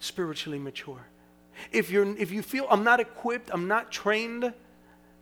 [0.00, 1.06] spiritually mature,
[1.72, 4.52] if, you're, if you feel I'm not equipped, I'm not trained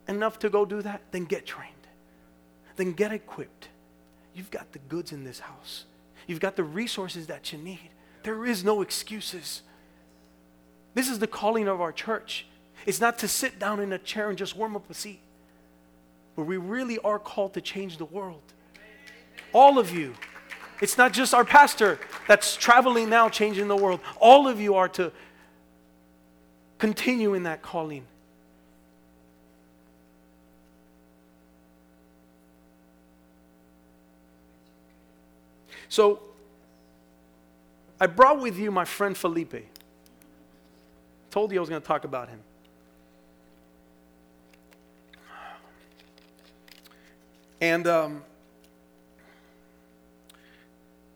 [0.09, 1.73] enough to go do that, then get trained.
[2.77, 3.69] Then get equipped.
[4.35, 5.85] You've got the goods in this house,
[6.27, 7.91] you've got the resources that you need.
[8.23, 9.63] There is no excuses.
[10.95, 12.47] This is the calling of our church.
[12.85, 15.21] It's not to sit down in a chair and just warm up a seat
[16.37, 18.43] but we really are called to change the world.
[19.53, 20.15] All of you.
[20.83, 24.01] It's not just our pastor that's traveling now changing the world.
[24.21, 25.11] All of you are to
[26.79, 28.05] continue in that calling.
[35.97, 36.21] So,
[37.99, 39.55] I brought with you my friend Felipe.
[41.31, 42.39] Told you I was going to talk about him.
[47.63, 48.23] And um,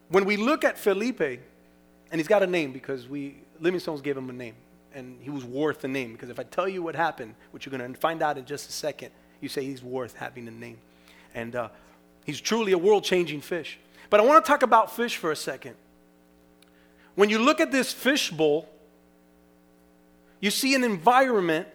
[0.08, 1.42] when we look at Felipe, and
[2.12, 4.54] he's got a name because we Livingstones gave him a name,
[4.94, 6.12] and he was worth the name.
[6.12, 8.70] Because if I tell you what happened, which you're going to find out in just
[8.70, 9.10] a second,
[9.42, 10.78] you say he's worth having a name.
[11.34, 11.68] And uh,
[12.24, 13.78] he's truly a world changing fish.
[14.10, 15.76] But I want to talk about fish for a second.
[17.14, 18.68] When you look at this fish bowl,
[20.40, 21.68] you see an environment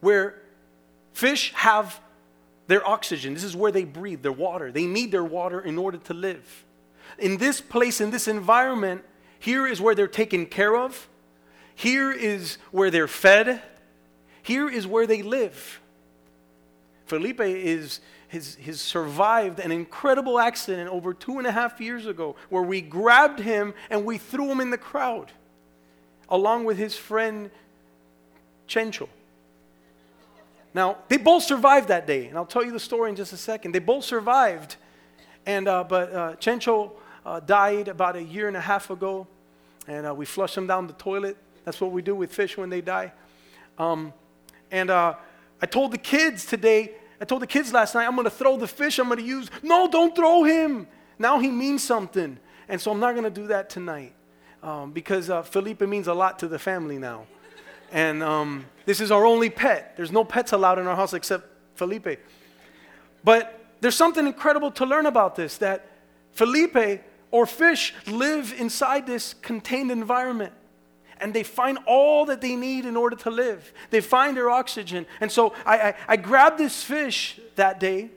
[0.00, 0.42] where
[1.12, 2.00] fish have
[2.66, 3.34] their oxygen.
[3.34, 4.72] This is where they breathe, their water.
[4.72, 6.64] They need their water in order to live.
[7.18, 9.04] In this place, in this environment,
[9.38, 11.08] here is where they're taken care of.
[11.74, 13.62] Here is where they're fed.
[14.42, 15.80] Here is where they live.
[17.06, 22.36] Felipe is has, has survived an incredible accident over two and a half years ago
[22.50, 25.32] where we grabbed him and we threw him in the crowd
[26.28, 27.50] along with his friend
[28.68, 29.08] Chencho.
[30.74, 33.38] Now, they both survived that day, and I'll tell you the story in just a
[33.38, 33.72] second.
[33.72, 34.76] They both survived,
[35.46, 36.92] and, uh, but uh, Chencho
[37.24, 39.26] uh, died about a year and a half ago,
[39.86, 41.38] and uh, we flushed him down the toilet.
[41.64, 43.12] That's what we do with fish when they die.
[43.78, 44.12] Um,
[44.70, 45.14] and uh,
[45.62, 48.56] I told the kids today, I told the kids last night, I'm going to throw
[48.56, 49.50] the fish I'm going to use.
[49.62, 50.86] No, don't throw him.
[51.18, 52.38] Now he means something.
[52.68, 54.14] And so I'm not going to do that tonight
[54.62, 57.26] um, because uh, Felipe means a lot to the family now.
[57.90, 59.96] And um, this is our only pet.
[59.96, 62.20] There's no pets allowed in our house except Felipe.
[63.24, 65.86] But there's something incredible to learn about this that
[66.32, 70.52] Felipe or fish live inside this contained environment
[71.20, 73.72] and they find all that they need in order to live.
[73.90, 75.06] They find their oxygen.
[75.20, 78.10] And so I, I, I, grabbed this fish that day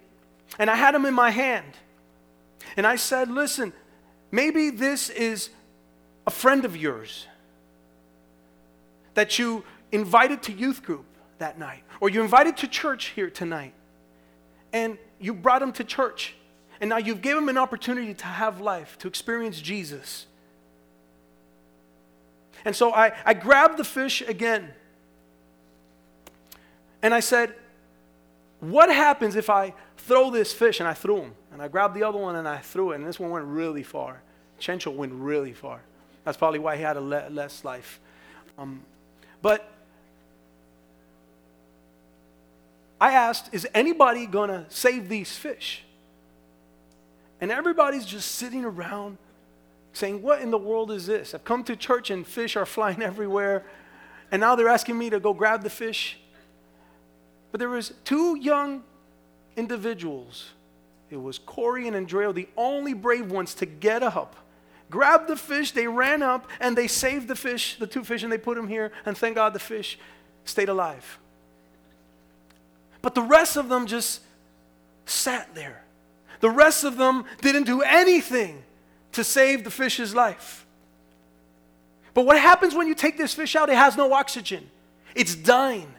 [0.59, 1.73] and I had him in my hand.
[2.77, 3.73] And I said, Listen,
[4.31, 5.49] maybe this is
[6.27, 7.27] a friend of yours
[9.13, 11.05] that you invited to youth group
[11.39, 13.73] that night, or you invited to church here tonight,
[14.71, 16.35] and you brought him to church,
[16.79, 20.27] and now you've given them an opportunity to have life, to experience Jesus.
[22.65, 24.71] And so I, I grabbed the fish again.
[27.02, 27.54] And I said,
[28.60, 30.80] What happens if I throw this fish?
[30.80, 31.34] And I threw him.
[31.52, 32.95] And I grabbed the other one and I threw it.
[32.95, 34.21] And this one went really far.
[34.60, 35.82] Chencho went really far.
[36.24, 38.00] That's probably why he had a le- less life.
[38.58, 38.84] Um,
[39.41, 39.67] but
[43.00, 45.84] I asked, Is anybody going to save these fish?
[47.39, 49.17] And everybody's just sitting around
[49.93, 51.34] saying, What in the world is this?
[51.34, 53.65] I've come to church and fish are flying everywhere.
[54.32, 56.17] And now they're asking me to go grab the fish.
[57.51, 58.84] But there was two young
[59.58, 60.51] individuals.
[61.10, 64.38] It was Corey and Andrea, the only brave ones to get up,
[64.89, 65.71] grab the fish.
[65.71, 68.69] They ran up and they saved the fish, the two fish, and they put them
[68.69, 68.93] here.
[69.06, 69.99] And thank God the fish
[70.45, 71.19] stayed alive.
[73.01, 74.21] But the rest of them just
[75.06, 75.84] sat there.
[76.39, 78.63] The rest of them didn't do anything
[79.13, 80.65] to save the fish's life.
[82.13, 83.69] But what happens when you take this fish out?
[83.69, 84.69] It has no oxygen,
[85.15, 85.93] it's dying.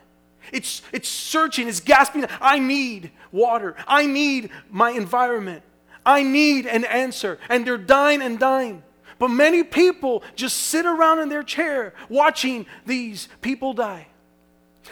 [0.53, 2.27] It's, it's searching, it's gasping.
[2.41, 3.77] I need water.
[3.87, 5.63] I need my environment.
[6.05, 7.39] I need an answer.
[7.49, 8.83] And they're dying and dying.
[9.19, 14.09] But many people just sit around in their chair watching these people die.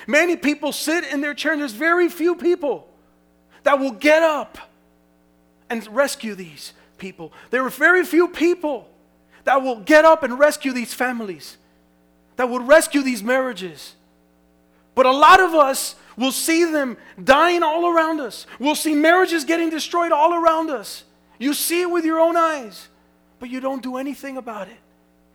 [0.06, 2.88] Many people sit in their chair, and there's very few people
[3.64, 4.56] that will get up
[5.68, 7.32] and rescue these people.
[7.50, 8.88] There are very few people
[9.44, 11.56] that will get up and rescue these families,
[12.36, 13.96] that will rescue these marriages.
[14.94, 18.46] But a lot of us will see them dying all around us.
[18.58, 21.04] We'll see marriages getting destroyed all around us.
[21.38, 22.88] You see it with your own eyes,
[23.38, 24.76] but you don't do anything about it.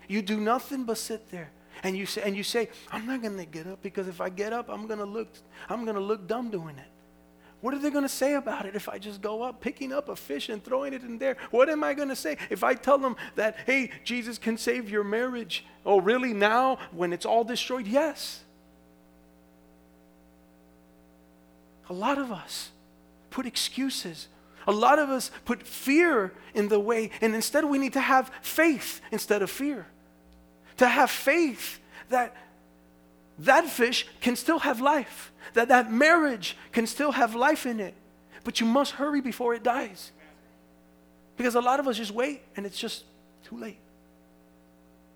[0.08, 1.49] You do nothing but sit there.
[1.84, 4.30] And you say, and you say I'm not going to get up because if I
[4.30, 5.28] get up, I'm going to look,
[5.67, 6.88] I'm going to look dumb doing it.
[7.61, 10.09] What are they going to say about it if I just go up, picking up
[10.09, 11.37] a fish and throwing it in there?
[11.51, 14.89] What am I going to say if I tell them that, hey, Jesus can save
[14.89, 15.65] your marriage?
[15.85, 16.33] Oh, really?
[16.33, 17.87] Now, when it's all destroyed?
[17.87, 18.43] Yes.
[21.89, 22.71] A lot of us
[23.29, 24.27] put excuses.
[24.67, 28.31] A lot of us put fear in the way, and instead we need to have
[28.41, 29.85] faith instead of fear.
[30.77, 32.35] To have faith that
[33.39, 37.93] that fish can still have life, that that marriage can still have life in it.
[38.43, 40.12] But you must hurry before it dies.
[41.36, 43.04] Because a lot of us just wait and it's just
[43.43, 43.80] too late.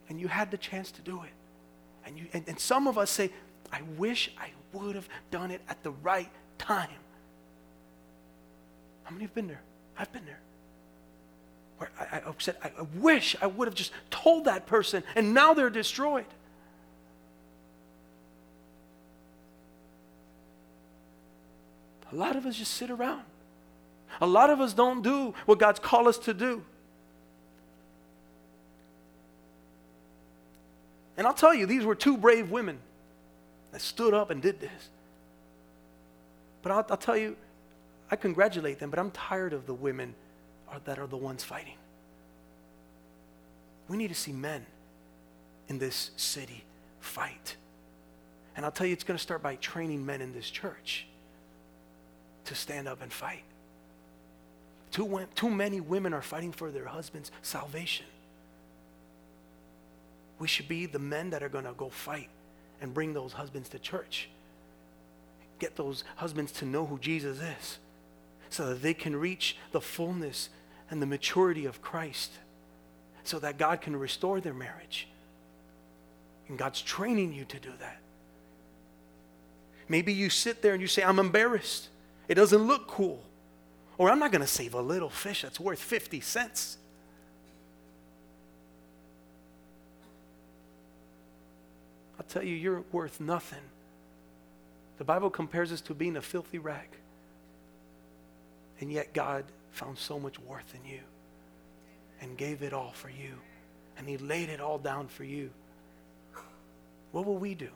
[0.10, 1.30] And you had the chance to do it.
[2.06, 3.32] And, you, and, and some of us say,
[3.72, 6.90] I wish I would have done it at the right time.
[9.04, 9.62] How many have been there?
[9.98, 10.40] I've been there.
[11.78, 15.54] Where I, I said, I wish I would have just told that person, and now
[15.54, 16.26] they're destroyed.
[22.12, 23.24] A lot of us just sit around.
[24.22, 26.64] A lot of us don't do what God's called us to do.
[31.18, 32.80] And I'll tell you, these were two brave women
[33.72, 34.90] that stood up and did this.
[36.62, 37.36] But I'll, I'll tell you,
[38.10, 40.16] I congratulate them, but I'm tired of the women
[40.70, 41.76] are, that are the ones fighting.
[43.88, 44.66] We need to see men
[45.68, 46.64] in this city
[47.00, 47.56] fight.
[48.56, 51.06] And I'll tell you, it's going to start by training men in this church
[52.50, 53.44] to stand up and fight.
[54.92, 58.06] Too, too many women are fighting for their husband's salvation.
[60.40, 62.30] We should be the men that are going to go fight
[62.82, 64.30] and bring those husbands to church.
[65.60, 67.78] Get those husbands to know who Jesus is
[68.50, 70.50] so that they can reach the fullness
[70.90, 72.32] and the maturity of Christ
[73.24, 75.08] so that God can restore their marriage.
[76.48, 78.00] And God's training you to do that.
[79.88, 81.90] Maybe you sit there and you say, I'm embarrassed.
[82.30, 83.22] It doesn't look cool.
[83.98, 86.78] Or I'm not going to save a little fish that's worth 50 cents.
[92.18, 93.60] I'll tell you, you're worth nothing.
[95.00, 96.88] The Bible compares us to being a filthy rag.
[98.80, 101.00] And yet God found so much worth in you
[102.22, 103.34] and gave it all for you.
[103.98, 105.50] And He laid it all down for you.
[107.12, 107.70] What will we do?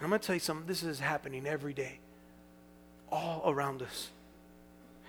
[0.00, 1.98] And I'm going to tell you something, this is happening every day,
[3.12, 4.08] all around us.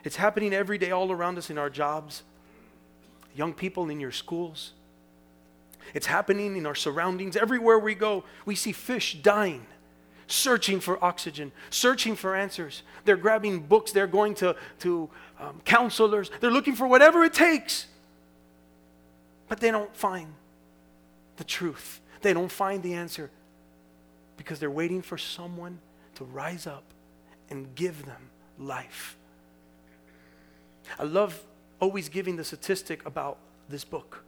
[0.04, 2.24] It's happening every day, all around us in our jobs,
[3.34, 4.74] young people in your schools.
[5.94, 7.38] It's happening in our surroundings.
[7.38, 9.66] Everywhere we go, we see fish dying,
[10.28, 12.84] searching for oxygen, searching for answers.
[13.06, 17.86] They're grabbing books, they're going to, to um, counselors, they're looking for whatever it takes.
[19.48, 20.34] But they don't find
[21.38, 23.32] the truth, they don't find the answer
[24.42, 25.78] because they're waiting for someone
[26.16, 26.84] to rise up
[27.52, 29.16] and give them life.
[30.98, 31.40] I love
[31.80, 33.38] always giving the statistic about
[33.70, 34.24] this book.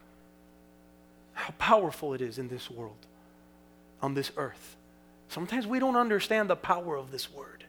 [1.32, 3.08] How powerful it is in this world,
[4.00, 4.76] on this earth.
[5.26, 7.64] Sometimes we don't understand the power of this word.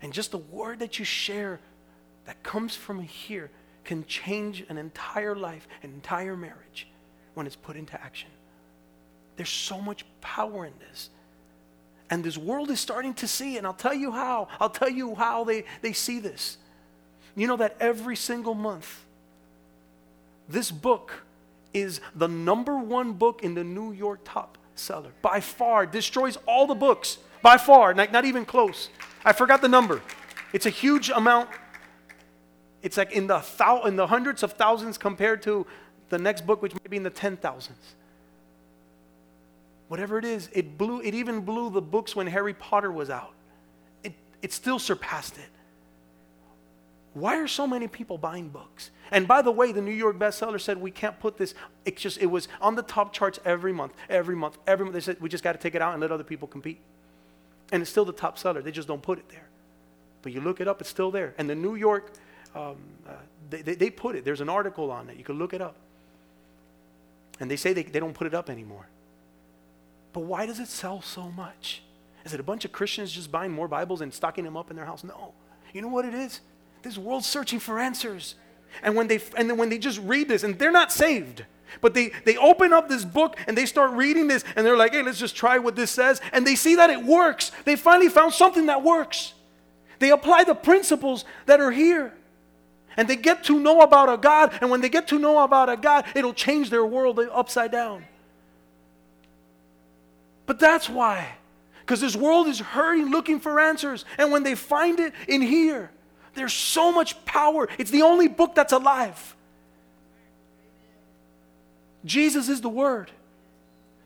[0.00, 1.60] And just the word that you share
[2.24, 3.50] that comes from here
[3.84, 6.88] can change an entire life, an entire marriage
[7.34, 8.30] when it's put into action.
[9.36, 11.10] There's so much power in this.
[12.14, 14.46] And this world is starting to see, and I'll tell you how.
[14.60, 16.58] I'll tell you how they, they see this.
[17.34, 19.02] You know that every single month,
[20.48, 21.24] this book
[21.72, 25.10] is the number one book in the New York top seller.
[25.22, 27.18] By far, destroys all the books.
[27.42, 28.90] By far, not, not even close.
[29.24, 30.00] I forgot the number.
[30.52, 31.50] It's a huge amount.
[32.84, 35.66] It's like in the, thou, in the hundreds of thousands compared to
[36.10, 37.96] the next book, which may be in the ten thousands.
[39.88, 43.34] Whatever it is, it blew, it even blew the books when Harry Potter was out.
[44.02, 45.50] It, it still surpassed it.
[47.12, 48.90] Why are so many people buying books?
[49.12, 51.54] And by the way, the New York bestseller said we can't put this.
[51.84, 54.94] It's just it was on the top charts every month, every month, every month.
[54.94, 56.80] They said we just got to take it out and let other people compete.
[57.70, 58.62] And it's still the top seller.
[58.62, 59.46] They just don't put it there.
[60.22, 61.34] But you look it up, it's still there.
[61.38, 62.12] And the New York,
[62.54, 62.76] um,
[63.06, 63.12] uh,
[63.50, 64.24] they, they, they, put it.
[64.24, 65.16] There's an article on it.
[65.16, 65.76] You can look it up.
[67.38, 68.88] And they say they, they don't put it up anymore.
[70.14, 71.82] But why does it sell so much?
[72.24, 74.76] Is it a bunch of Christians just buying more Bibles and stocking them up in
[74.76, 75.04] their house?
[75.04, 75.34] No.
[75.74, 76.40] You know what it is?
[76.82, 78.36] This world's searching for answers.
[78.82, 81.44] And when they and then when they just read this, and they're not saved,
[81.80, 84.92] but they they open up this book and they start reading this, and they're like,
[84.92, 86.20] hey, let's just try what this says.
[86.32, 87.50] And they see that it works.
[87.64, 89.34] They finally found something that works.
[89.98, 92.14] They apply the principles that are here.
[92.96, 95.68] And they get to know about a God, and when they get to know about
[95.68, 98.04] a God, it'll change their world upside down.
[100.46, 101.36] But that's why.
[101.80, 104.04] Because this world is hurting, looking for answers.
[104.18, 105.90] And when they find it in here,
[106.34, 107.68] there's so much power.
[107.78, 109.36] It's the only book that's alive.
[112.04, 113.10] Jesus is the Word.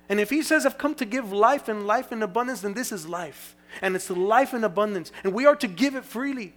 [0.09, 2.93] And if He says, I've come to give life and life in abundance, then this
[2.93, 3.57] is life.
[3.83, 5.13] And it's life in abundance.
[5.25, 6.55] And we are to give it freely.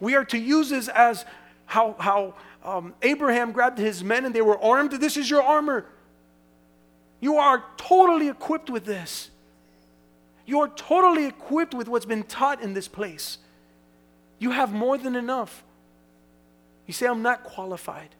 [0.00, 1.24] We are to use this as
[1.66, 4.92] how, how um, Abraham grabbed his men and they were armed.
[4.92, 5.86] This is your armor.
[7.20, 9.30] You are totally equipped with this.
[10.46, 13.38] You are totally equipped with what's been taught in this place.
[14.38, 15.64] You have more than enough.
[16.86, 18.10] You say, I'm not qualified.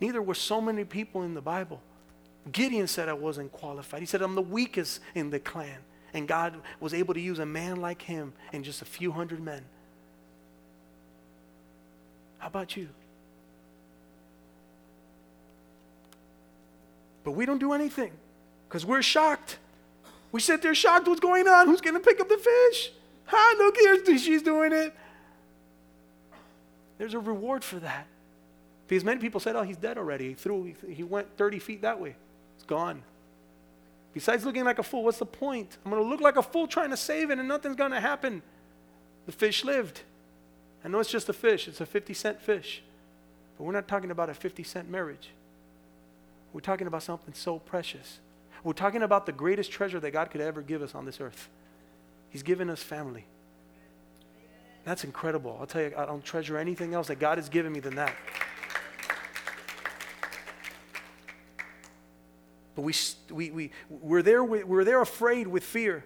[0.00, 1.80] Neither were so many people in the Bible.
[2.52, 4.00] Gideon said I wasn't qualified.
[4.00, 5.78] He said, I'm the weakest in the clan.
[6.12, 9.40] And God was able to use a man like him and just a few hundred
[9.40, 9.62] men.
[12.38, 12.88] How about you?
[17.30, 18.10] But we don't do anything
[18.68, 19.58] because we're shocked.
[20.32, 21.68] We sit there shocked what's going on.
[21.68, 22.90] Who's going to pick up the fish?
[23.32, 24.92] Ah, No here, she's doing it.
[26.98, 28.08] There's a reward for that.
[28.88, 30.30] Because many people said, oh, he's dead already.
[30.30, 32.16] He threw, he went 30 feet that way.
[32.56, 33.04] It's gone.
[34.12, 35.78] Besides looking like a fool, what's the point?
[35.84, 38.00] I'm going to look like a fool trying to save it and nothing's going to
[38.00, 38.42] happen.
[39.26, 40.00] The fish lived.
[40.84, 42.82] I know it's just a fish, it's a 50 cent fish.
[43.56, 45.30] But we're not talking about a 50 cent marriage.
[46.52, 48.18] We're talking about something so precious.
[48.64, 51.48] We're talking about the greatest treasure that God could ever give us on this earth.
[52.28, 53.26] He's given us family.
[54.84, 55.56] That's incredible.
[55.60, 58.14] I'll tell you, I don't treasure anything else that God has given me than that.
[62.74, 62.94] But we,
[63.30, 66.04] we, we, we're, there, we're there afraid with fear.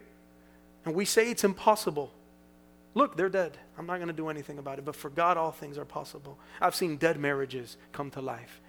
[0.85, 2.13] And we say it's impossible.
[2.95, 3.57] Look, they're dead.
[3.79, 4.85] I'm not going to do anything about it.
[4.85, 6.39] But for God, all things are possible.
[6.61, 8.61] I've seen dead marriages come to life.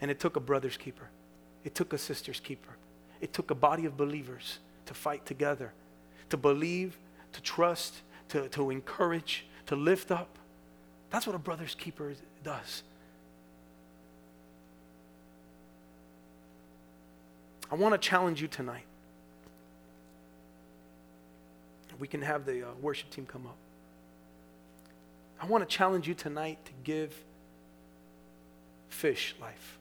[0.00, 1.08] And it took a brother's keeper,
[1.64, 2.76] it took a sister's keeper,
[3.20, 5.72] it took a body of believers to fight together,
[6.30, 6.98] to believe,
[7.32, 10.38] to trust, to, to encourage, to lift up.
[11.10, 12.82] That's what a brother's keeper does.
[17.70, 18.84] I want to challenge you tonight.
[21.98, 23.56] We can have the uh, worship team come up.
[25.40, 27.14] I want to challenge you tonight to give
[28.88, 29.77] fish life.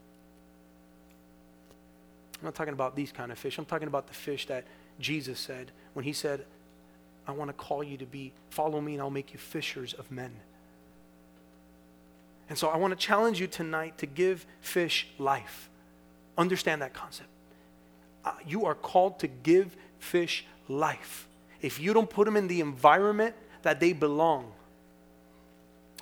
[2.39, 3.57] I'm not talking about these kind of fish.
[3.57, 4.65] I'm talking about the fish that
[4.99, 6.45] Jesus said when he said,
[7.27, 10.09] I want to call you to be, follow me and I'll make you fishers of
[10.11, 10.31] men.
[12.49, 15.69] And so I want to challenge you tonight to give fish life.
[16.37, 17.29] Understand that concept.
[18.23, 21.27] Uh, you are called to give fish life.
[21.61, 24.51] If you don't put them in the environment that they belong,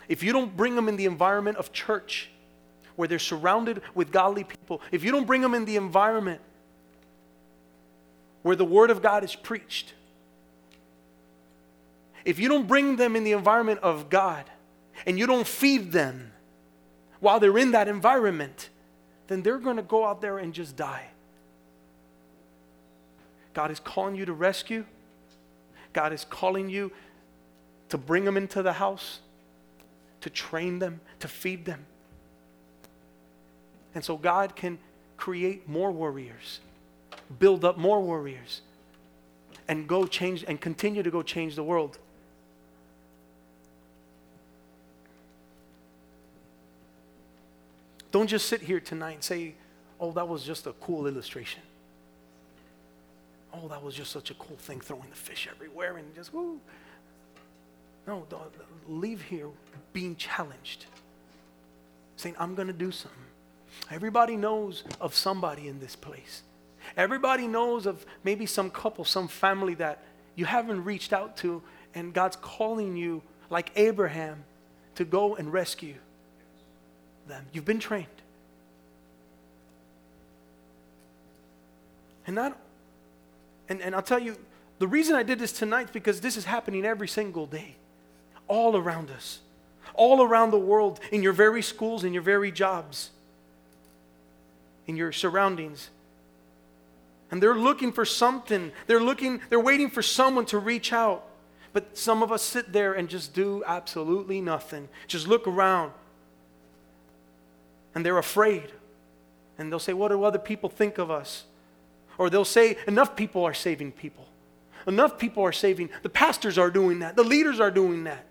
[0.07, 2.29] if you don't bring them in the environment of church,
[2.95, 6.41] where they're surrounded with godly people, if you don't bring them in the environment
[8.43, 9.93] where the Word of God is preached,
[12.23, 14.45] if you don't bring them in the environment of God
[15.05, 16.31] and you don't feed them,
[17.19, 18.69] while they're in that environment,
[19.27, 21.07] then they're going to go out there and just die.
[23.53, 24.85] God is calling you to rescue.
[25.93, 26.91] God is calling you
[27.89, 29.19] to bring them into the house,
[30.21, 31.85] to train them, to feed them.
[33.95, 34.77] And so God can
[35.17, 36.59] create more warriors,
[37.39, 38.61] build up more warriors,
[39.67, 41.97] and go change and continue to go change the world.
[48.11, 49.55] Don't just sit here tonight and say,
[49.99, 51.61] oh, that was just a cool illustration.
[53.53, 56.59] Oh, that was just such a cool thing, throwing the fish everywhere and just woo.
[58.05, 58.25] No,
[58.87, 59.47] leave here
[59.93, 60.85] being challenged,
[62.17, 63.24] saying, I'm going to do something.
[63.91, 66.43] Everybody knows of somebody in this place.
[66.97, 70.03] Everybody knows of maybe some couple, some family that
[70.35, 71.61] you haven't reached out to,
[71.93, 74.43] and God's calling you, like Abraham,
[74.95, 75.95] to go and rescue
[77.27, 77.45] them.
[77.51, 78.07] You've been trained.
[82.27, 82.57] And not
[83.69, 84.37] and, and I'll tell you,
[84.79, 87.75] the reason I did this tonight is because this is happening every single day,
[88.47, 89.39] all around us,
[89.93, 93.11] all around the world, in your very schools, in your very jobs,
[94.87, 95.89] in your surroundings.
[97.31, 98.71] And they're looking for something.
[98.87, 101.25] They're looking, they're waiting for someone to reach out.
[101.73, 104.87] But some of us sit there and just do absolutely nothing.
[105.07, 105.91] Just look around.
[107.93, 108.71] And they're afraid.
[109.57, 111.45] And they'll say, What do other people think of us?
[112.17, 114.25] Or they'll say, enough people are saving people.
[114.87, 115.89] Enough people are saving.
[116.03, 117.15] The pastors are doing that.
[117.15, 118.25] The leaders are doing that.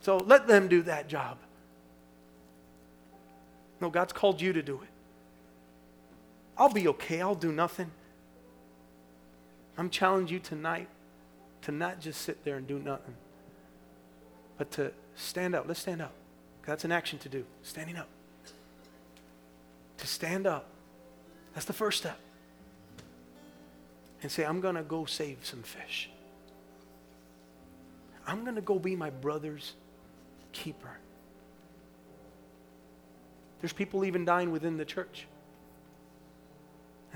[0.00, 1.38] So let them do that job.
[3.80, 4.88] No, God's called you to do it.
[6.58, 7.20] I'll be okay.
[7.20, 7.90] I'll do nothing.
[9.78, 10.88] I'm challenging you tonight
[11.62, 13.14] to not just sit there and do nothing,
[14.56, 15.66] but to stand up.
[15.68, 16.12] Let's stand up.
[16.64, 17.44] That's an action to do.
[17.62, 18.08] Standing up.
[19.98, 20.66] To stand up.
[21.54, 22.18] That's the first step
[24.22, 26.10] and say, I'm going to go save some fish.
[28.26, 29.74] I'm going to go be my brother's
[30.52, 30.98] keeper.
[33.60, 35.26] There's people even dying within the church.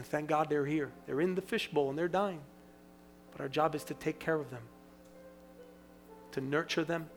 [0.00, 0.90] And thank God they're here.
[1.04, 2.40] They're in the fishbowl and they're dying.
[3.32, 4.62] But our job is to take care of them,
[6.32, 7.10] to nurture them,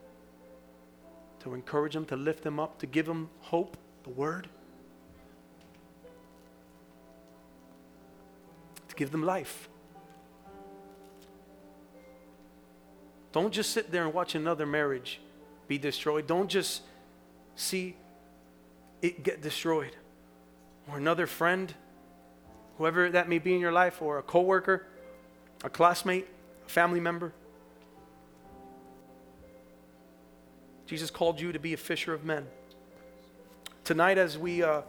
[1.40, 4.50] to encourage them, to lift them up, to give them hope, the word,
[8.90, 9.70] to give them life.
[13.32, 15.22] Don't just sit there and watch another marriage
[15.70, 16.28] be destroyed.
[16.28, 16.82] Don't just
[17.56, 17.96] see
[19.02, 19.96] it get destroyed.
[20.90, 21.74] Or another friend,
[22.78, 24.88] whoever that may be in your life, or a coworker,
[25.64, 26.28] a classmate,
[26.66, 27.34] a family member.
[30.86, 32.46] Jesus called you to be a fisher of men.
[33.84, 34.82] Tonight, as we uh,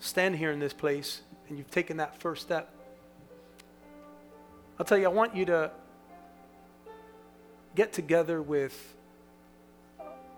[0.00, 2.72] stand here in this place and you've taken that first step,
[4.78, 5.70] I'll tell you, I want you to
[7.74, 8.94] get together with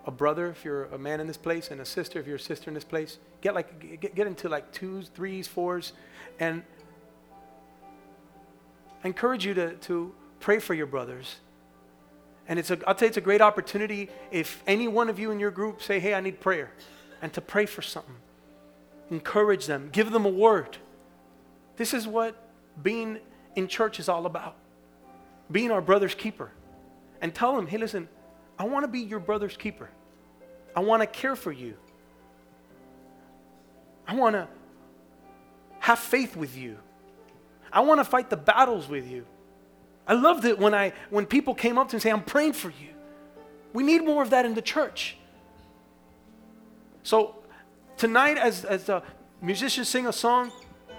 [0.06, 2.40] a brother if you're a man in this place and a sister if you're a
[2.40, 5.92] sister in this place get like get, get into like twos threes fours
[6.38, 6.62] and
[9.04, 11.36] I encourage you to, to pray for your brothers
[12.46, 15.30] and it's a, i'll tell you it's a great opportunity if any one of you
[15.30, 16.70] in your group say hey i need prayer
[17.22, 18.16] and to pray for something
[19.10, 20.76] encourage them give them a word
[21.78, 22.36] this is what
[22.82, 23.18] being
[23.56, 24.56] in church is all about
[25.50, 26.50] being our brother's keeper
[27.20, 28.08] and tell him, hey, listen,
[28.58, 29.88] I want to be your brother's keeper.
[30.76, 31.74] I want to care for you.
[34.06, 34.48] I want to
[35.80, 36.76] have faith with you.
[37.74, 39.26] I want to fight the battles with you.
[40.06, 42.52] I loved it when I when people came up to me and say, I'm praying
[42.52, 42.94] for you.
[43.72, 45.16] We need more of that in the church.
[47.02, 47.34] So
[47.96, 49.02] tonight, as, as the
[49.42, 50.52] musicians sing a song,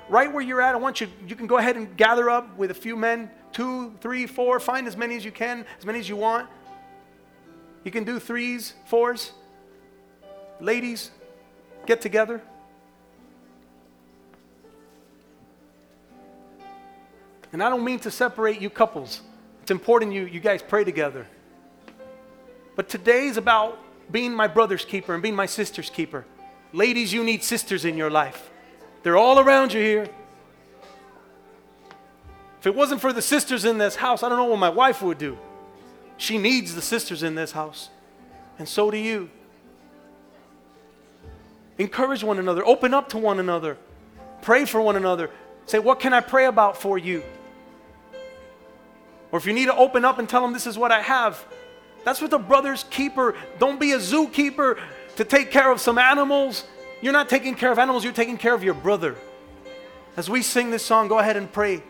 [0.09, 2.71] right where you're at, I want you, you can go ahead and gather up with
[2.71, 6.09] a few men, two, three, four, find as many as you can, as many as
[6.09, 6.49] you want.
[7.86, 9.32] You can do threes, fours.
[10.59, 11.11] Ladies,
[11.86, 12.41] get together.
[17.56, 19.22] And I don't mean to separate you couples.
[19.62, 21.26] It's important you, you guys pray together.
[22.76, 23.80] But today is about
[24.12, 26.26] being my brother's keeper and being my sister's keeper.
[26.74, 28.49] Ladies, you need sisters in your life.
[29.03, 30.10] They're all around you here.
[32.60, 35.01] If it wasn't for the sisters in this house, I don't know what my wife
[35.01, 35.38] would do.
[36.18, 37.88] She needs the sisters in this house.
[38.60, 39.30] And so do you.
[41.78, 43.78] Encourage one another, open up to one another,
[44.41, 45.30] pray for one another.
[45.68, 47.24] Say, What can I pray about for you?
[49.32, 51.45] Or if you need to open up and tell them, This is what I have.
[52.03, 53.36] That's what the brother's keeper.
[53.57, 54.80] Don't be a zookeeper
[55.15, 56.65] to take care of some animals.
[57.01, 59.15] You're not taking care of animals, you're taking care of your brother.
[60.15, 61.84] As we sing this song, go ahead and pray.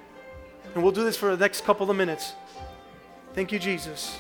[0.74, 2.34] And we'll do this for the next couple of minutes.
[3.34, 4.18] Thank you, Jesus.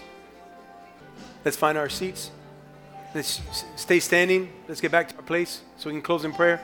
[1.43, 2.31] Let's find our seats.
[3.13, 3.41] Let's
[3.77, 4.51] stay standing.
[4.67, 6.61] Let's get back to our place so we can close in prayer.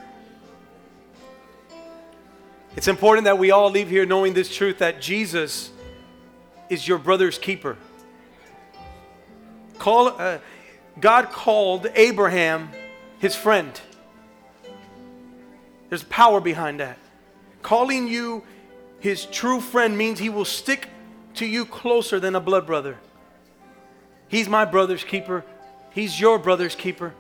[2.76, 5.72] It's important that we all leave here knowing this truth that Jesus
[6.72, 7.78] is your brother's keeper.
[9.78, 10.38] Call, uh,
[11.00, 12.70] God called Abraham
[13.20, 13.80] his friend.
[15.90, 16.98] There's power behind that.
[17.62, 18.44] Calling you
[19.02, 20.88] his true friend means he will stick
[21.36, 22.98] to you closer than a blood brother.
[24.30, 25.44] He's my brother's keeper.
[25.90, 27.14] He's your brother's keeper.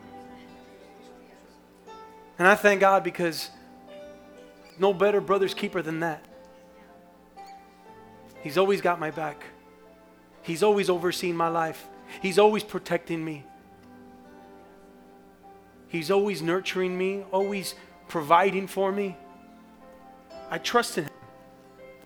[2.39, 3.49] And I thank God because
[4.79, 6.25] no better brother's keeper than that.
[8.41, 9.43] He's always got my back.
[10.41, 11.87] He's always overseeing my life.
[12.21, 13.45] He's always protecting me.
[15.87, 17.75] He's always nurturing me, always
[18.07, 19.15] providing for me.
[20.49, 21.11] I trust in him.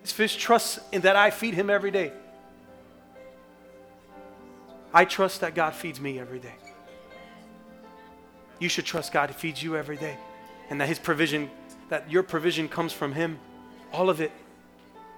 [0.02, 2.12] This fish trusts in that I feed him every day.
[4.94, 6.54] I trust that God feeds me every day.
[8.60, 10.18] You should trust God feeds you every day
[10.70, 11.50] and that his provision
[11.90, 13.40] that your provision comes from him.
[13.94, 14.32] All of it.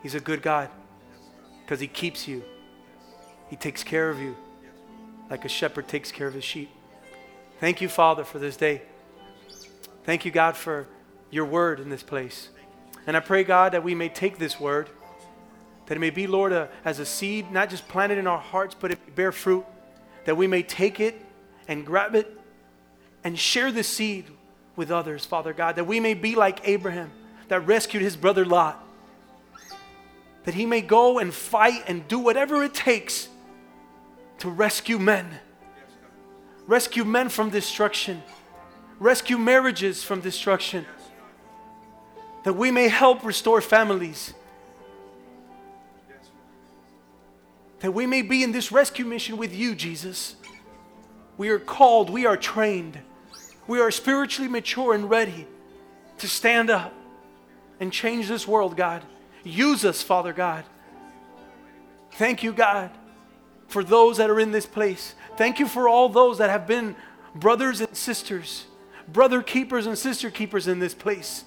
[0.03, 0.70] He's a good God
[1.68, 2.45] because he keeps you.
[3.49, 4.38] He takes care of you
[5.30, 6.70] like a shepherd takes care of his sheep.
[7.59, 8.84] Thank you, Father, for this day.
[10.05, 10.88] Thank you, God, for
[11.30, 12.47] your word in this place.
[13.05, 14.89] And I pray, God, that we may take this word,
[15.88, 18.74] that it may be, Lord, a, as a seed, not just planted in our hearts,
[18.74, 19.65] but it bear fruit,
[20.24, 21.22] that we may take it
[21.68, 22.39] and grab it
[23.26, 24.28] and share the seed
[24.78, 27.11] with others, Father God, that we may be like Abraham
[27.49, 28.82] that rescued his brother Lot,
[30.48, 33.28] that he may go and fight and do whatever it takes
[34.39, 35.28] to rescue men,
[36.66, 38.24] rescue men from destruction,
[38.98, 40.86] rescue marriages from destruction,
[42.45, 44.34] that we may help restore families.
[47.82, 50.38] That we may be in this rescue mission with you, Jesus.
[51.36, 53.00] We are called, we are trained
[53.68, 55.45] we are spiritually mature and ready
[56.20, 56.93] to stand up
[57.82, 59.04] and change this world, God.
[59.48, 60.66] Use us, Father God.
[62.14, 62.91] Thank you, God,
[63.68, 65.16] for those that are in this place.
[65.38, 66.95] Thank you for all those that have been
[67.36, 68.66] brothers and sisters,
[69.08, 71.43] brother keepers and sister keepers in this place.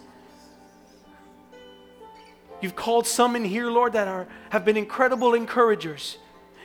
[2.61, 6.19] You've called some in here, Lord, that are, have been incredible encouragers.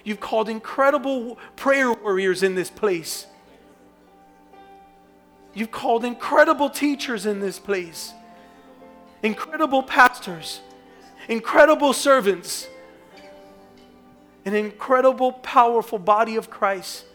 [0.03, 3.25] You've called incredible prayer warriors in this place.
[5.53, 8.13] You've called incredible teachers in this place,
[9.23, 10.59] incredible pastors,
[11.27, 12.67] incredible servants,
[14.45, 17.05] an incredible, powerful body of Christ.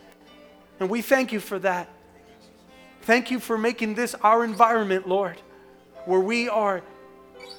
[0.78, 1.88] And we thank you for that.
[3.02, 5.40] Thank you for making this our environment, Lord,
[6.04, 6.82] where we are,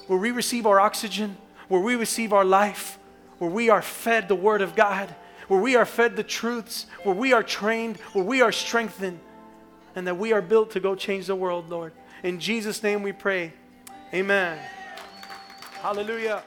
[0.07, 1.37] where we receive our oxygen,
[1.67, 2.99] where we receive our life,
[3.37, 5.13] where we are fed the Word of God,
[5.47, 9.19] where we are fed the truths, where we are trained, where we are strengthened
[9.95, 11.93] and that we are built to go change the world, Lord.
[12.23, 13.53] In Jesus' name we pray.
[14.13, 14.59] Amen.
[15.81, 16.43] Hallelujah.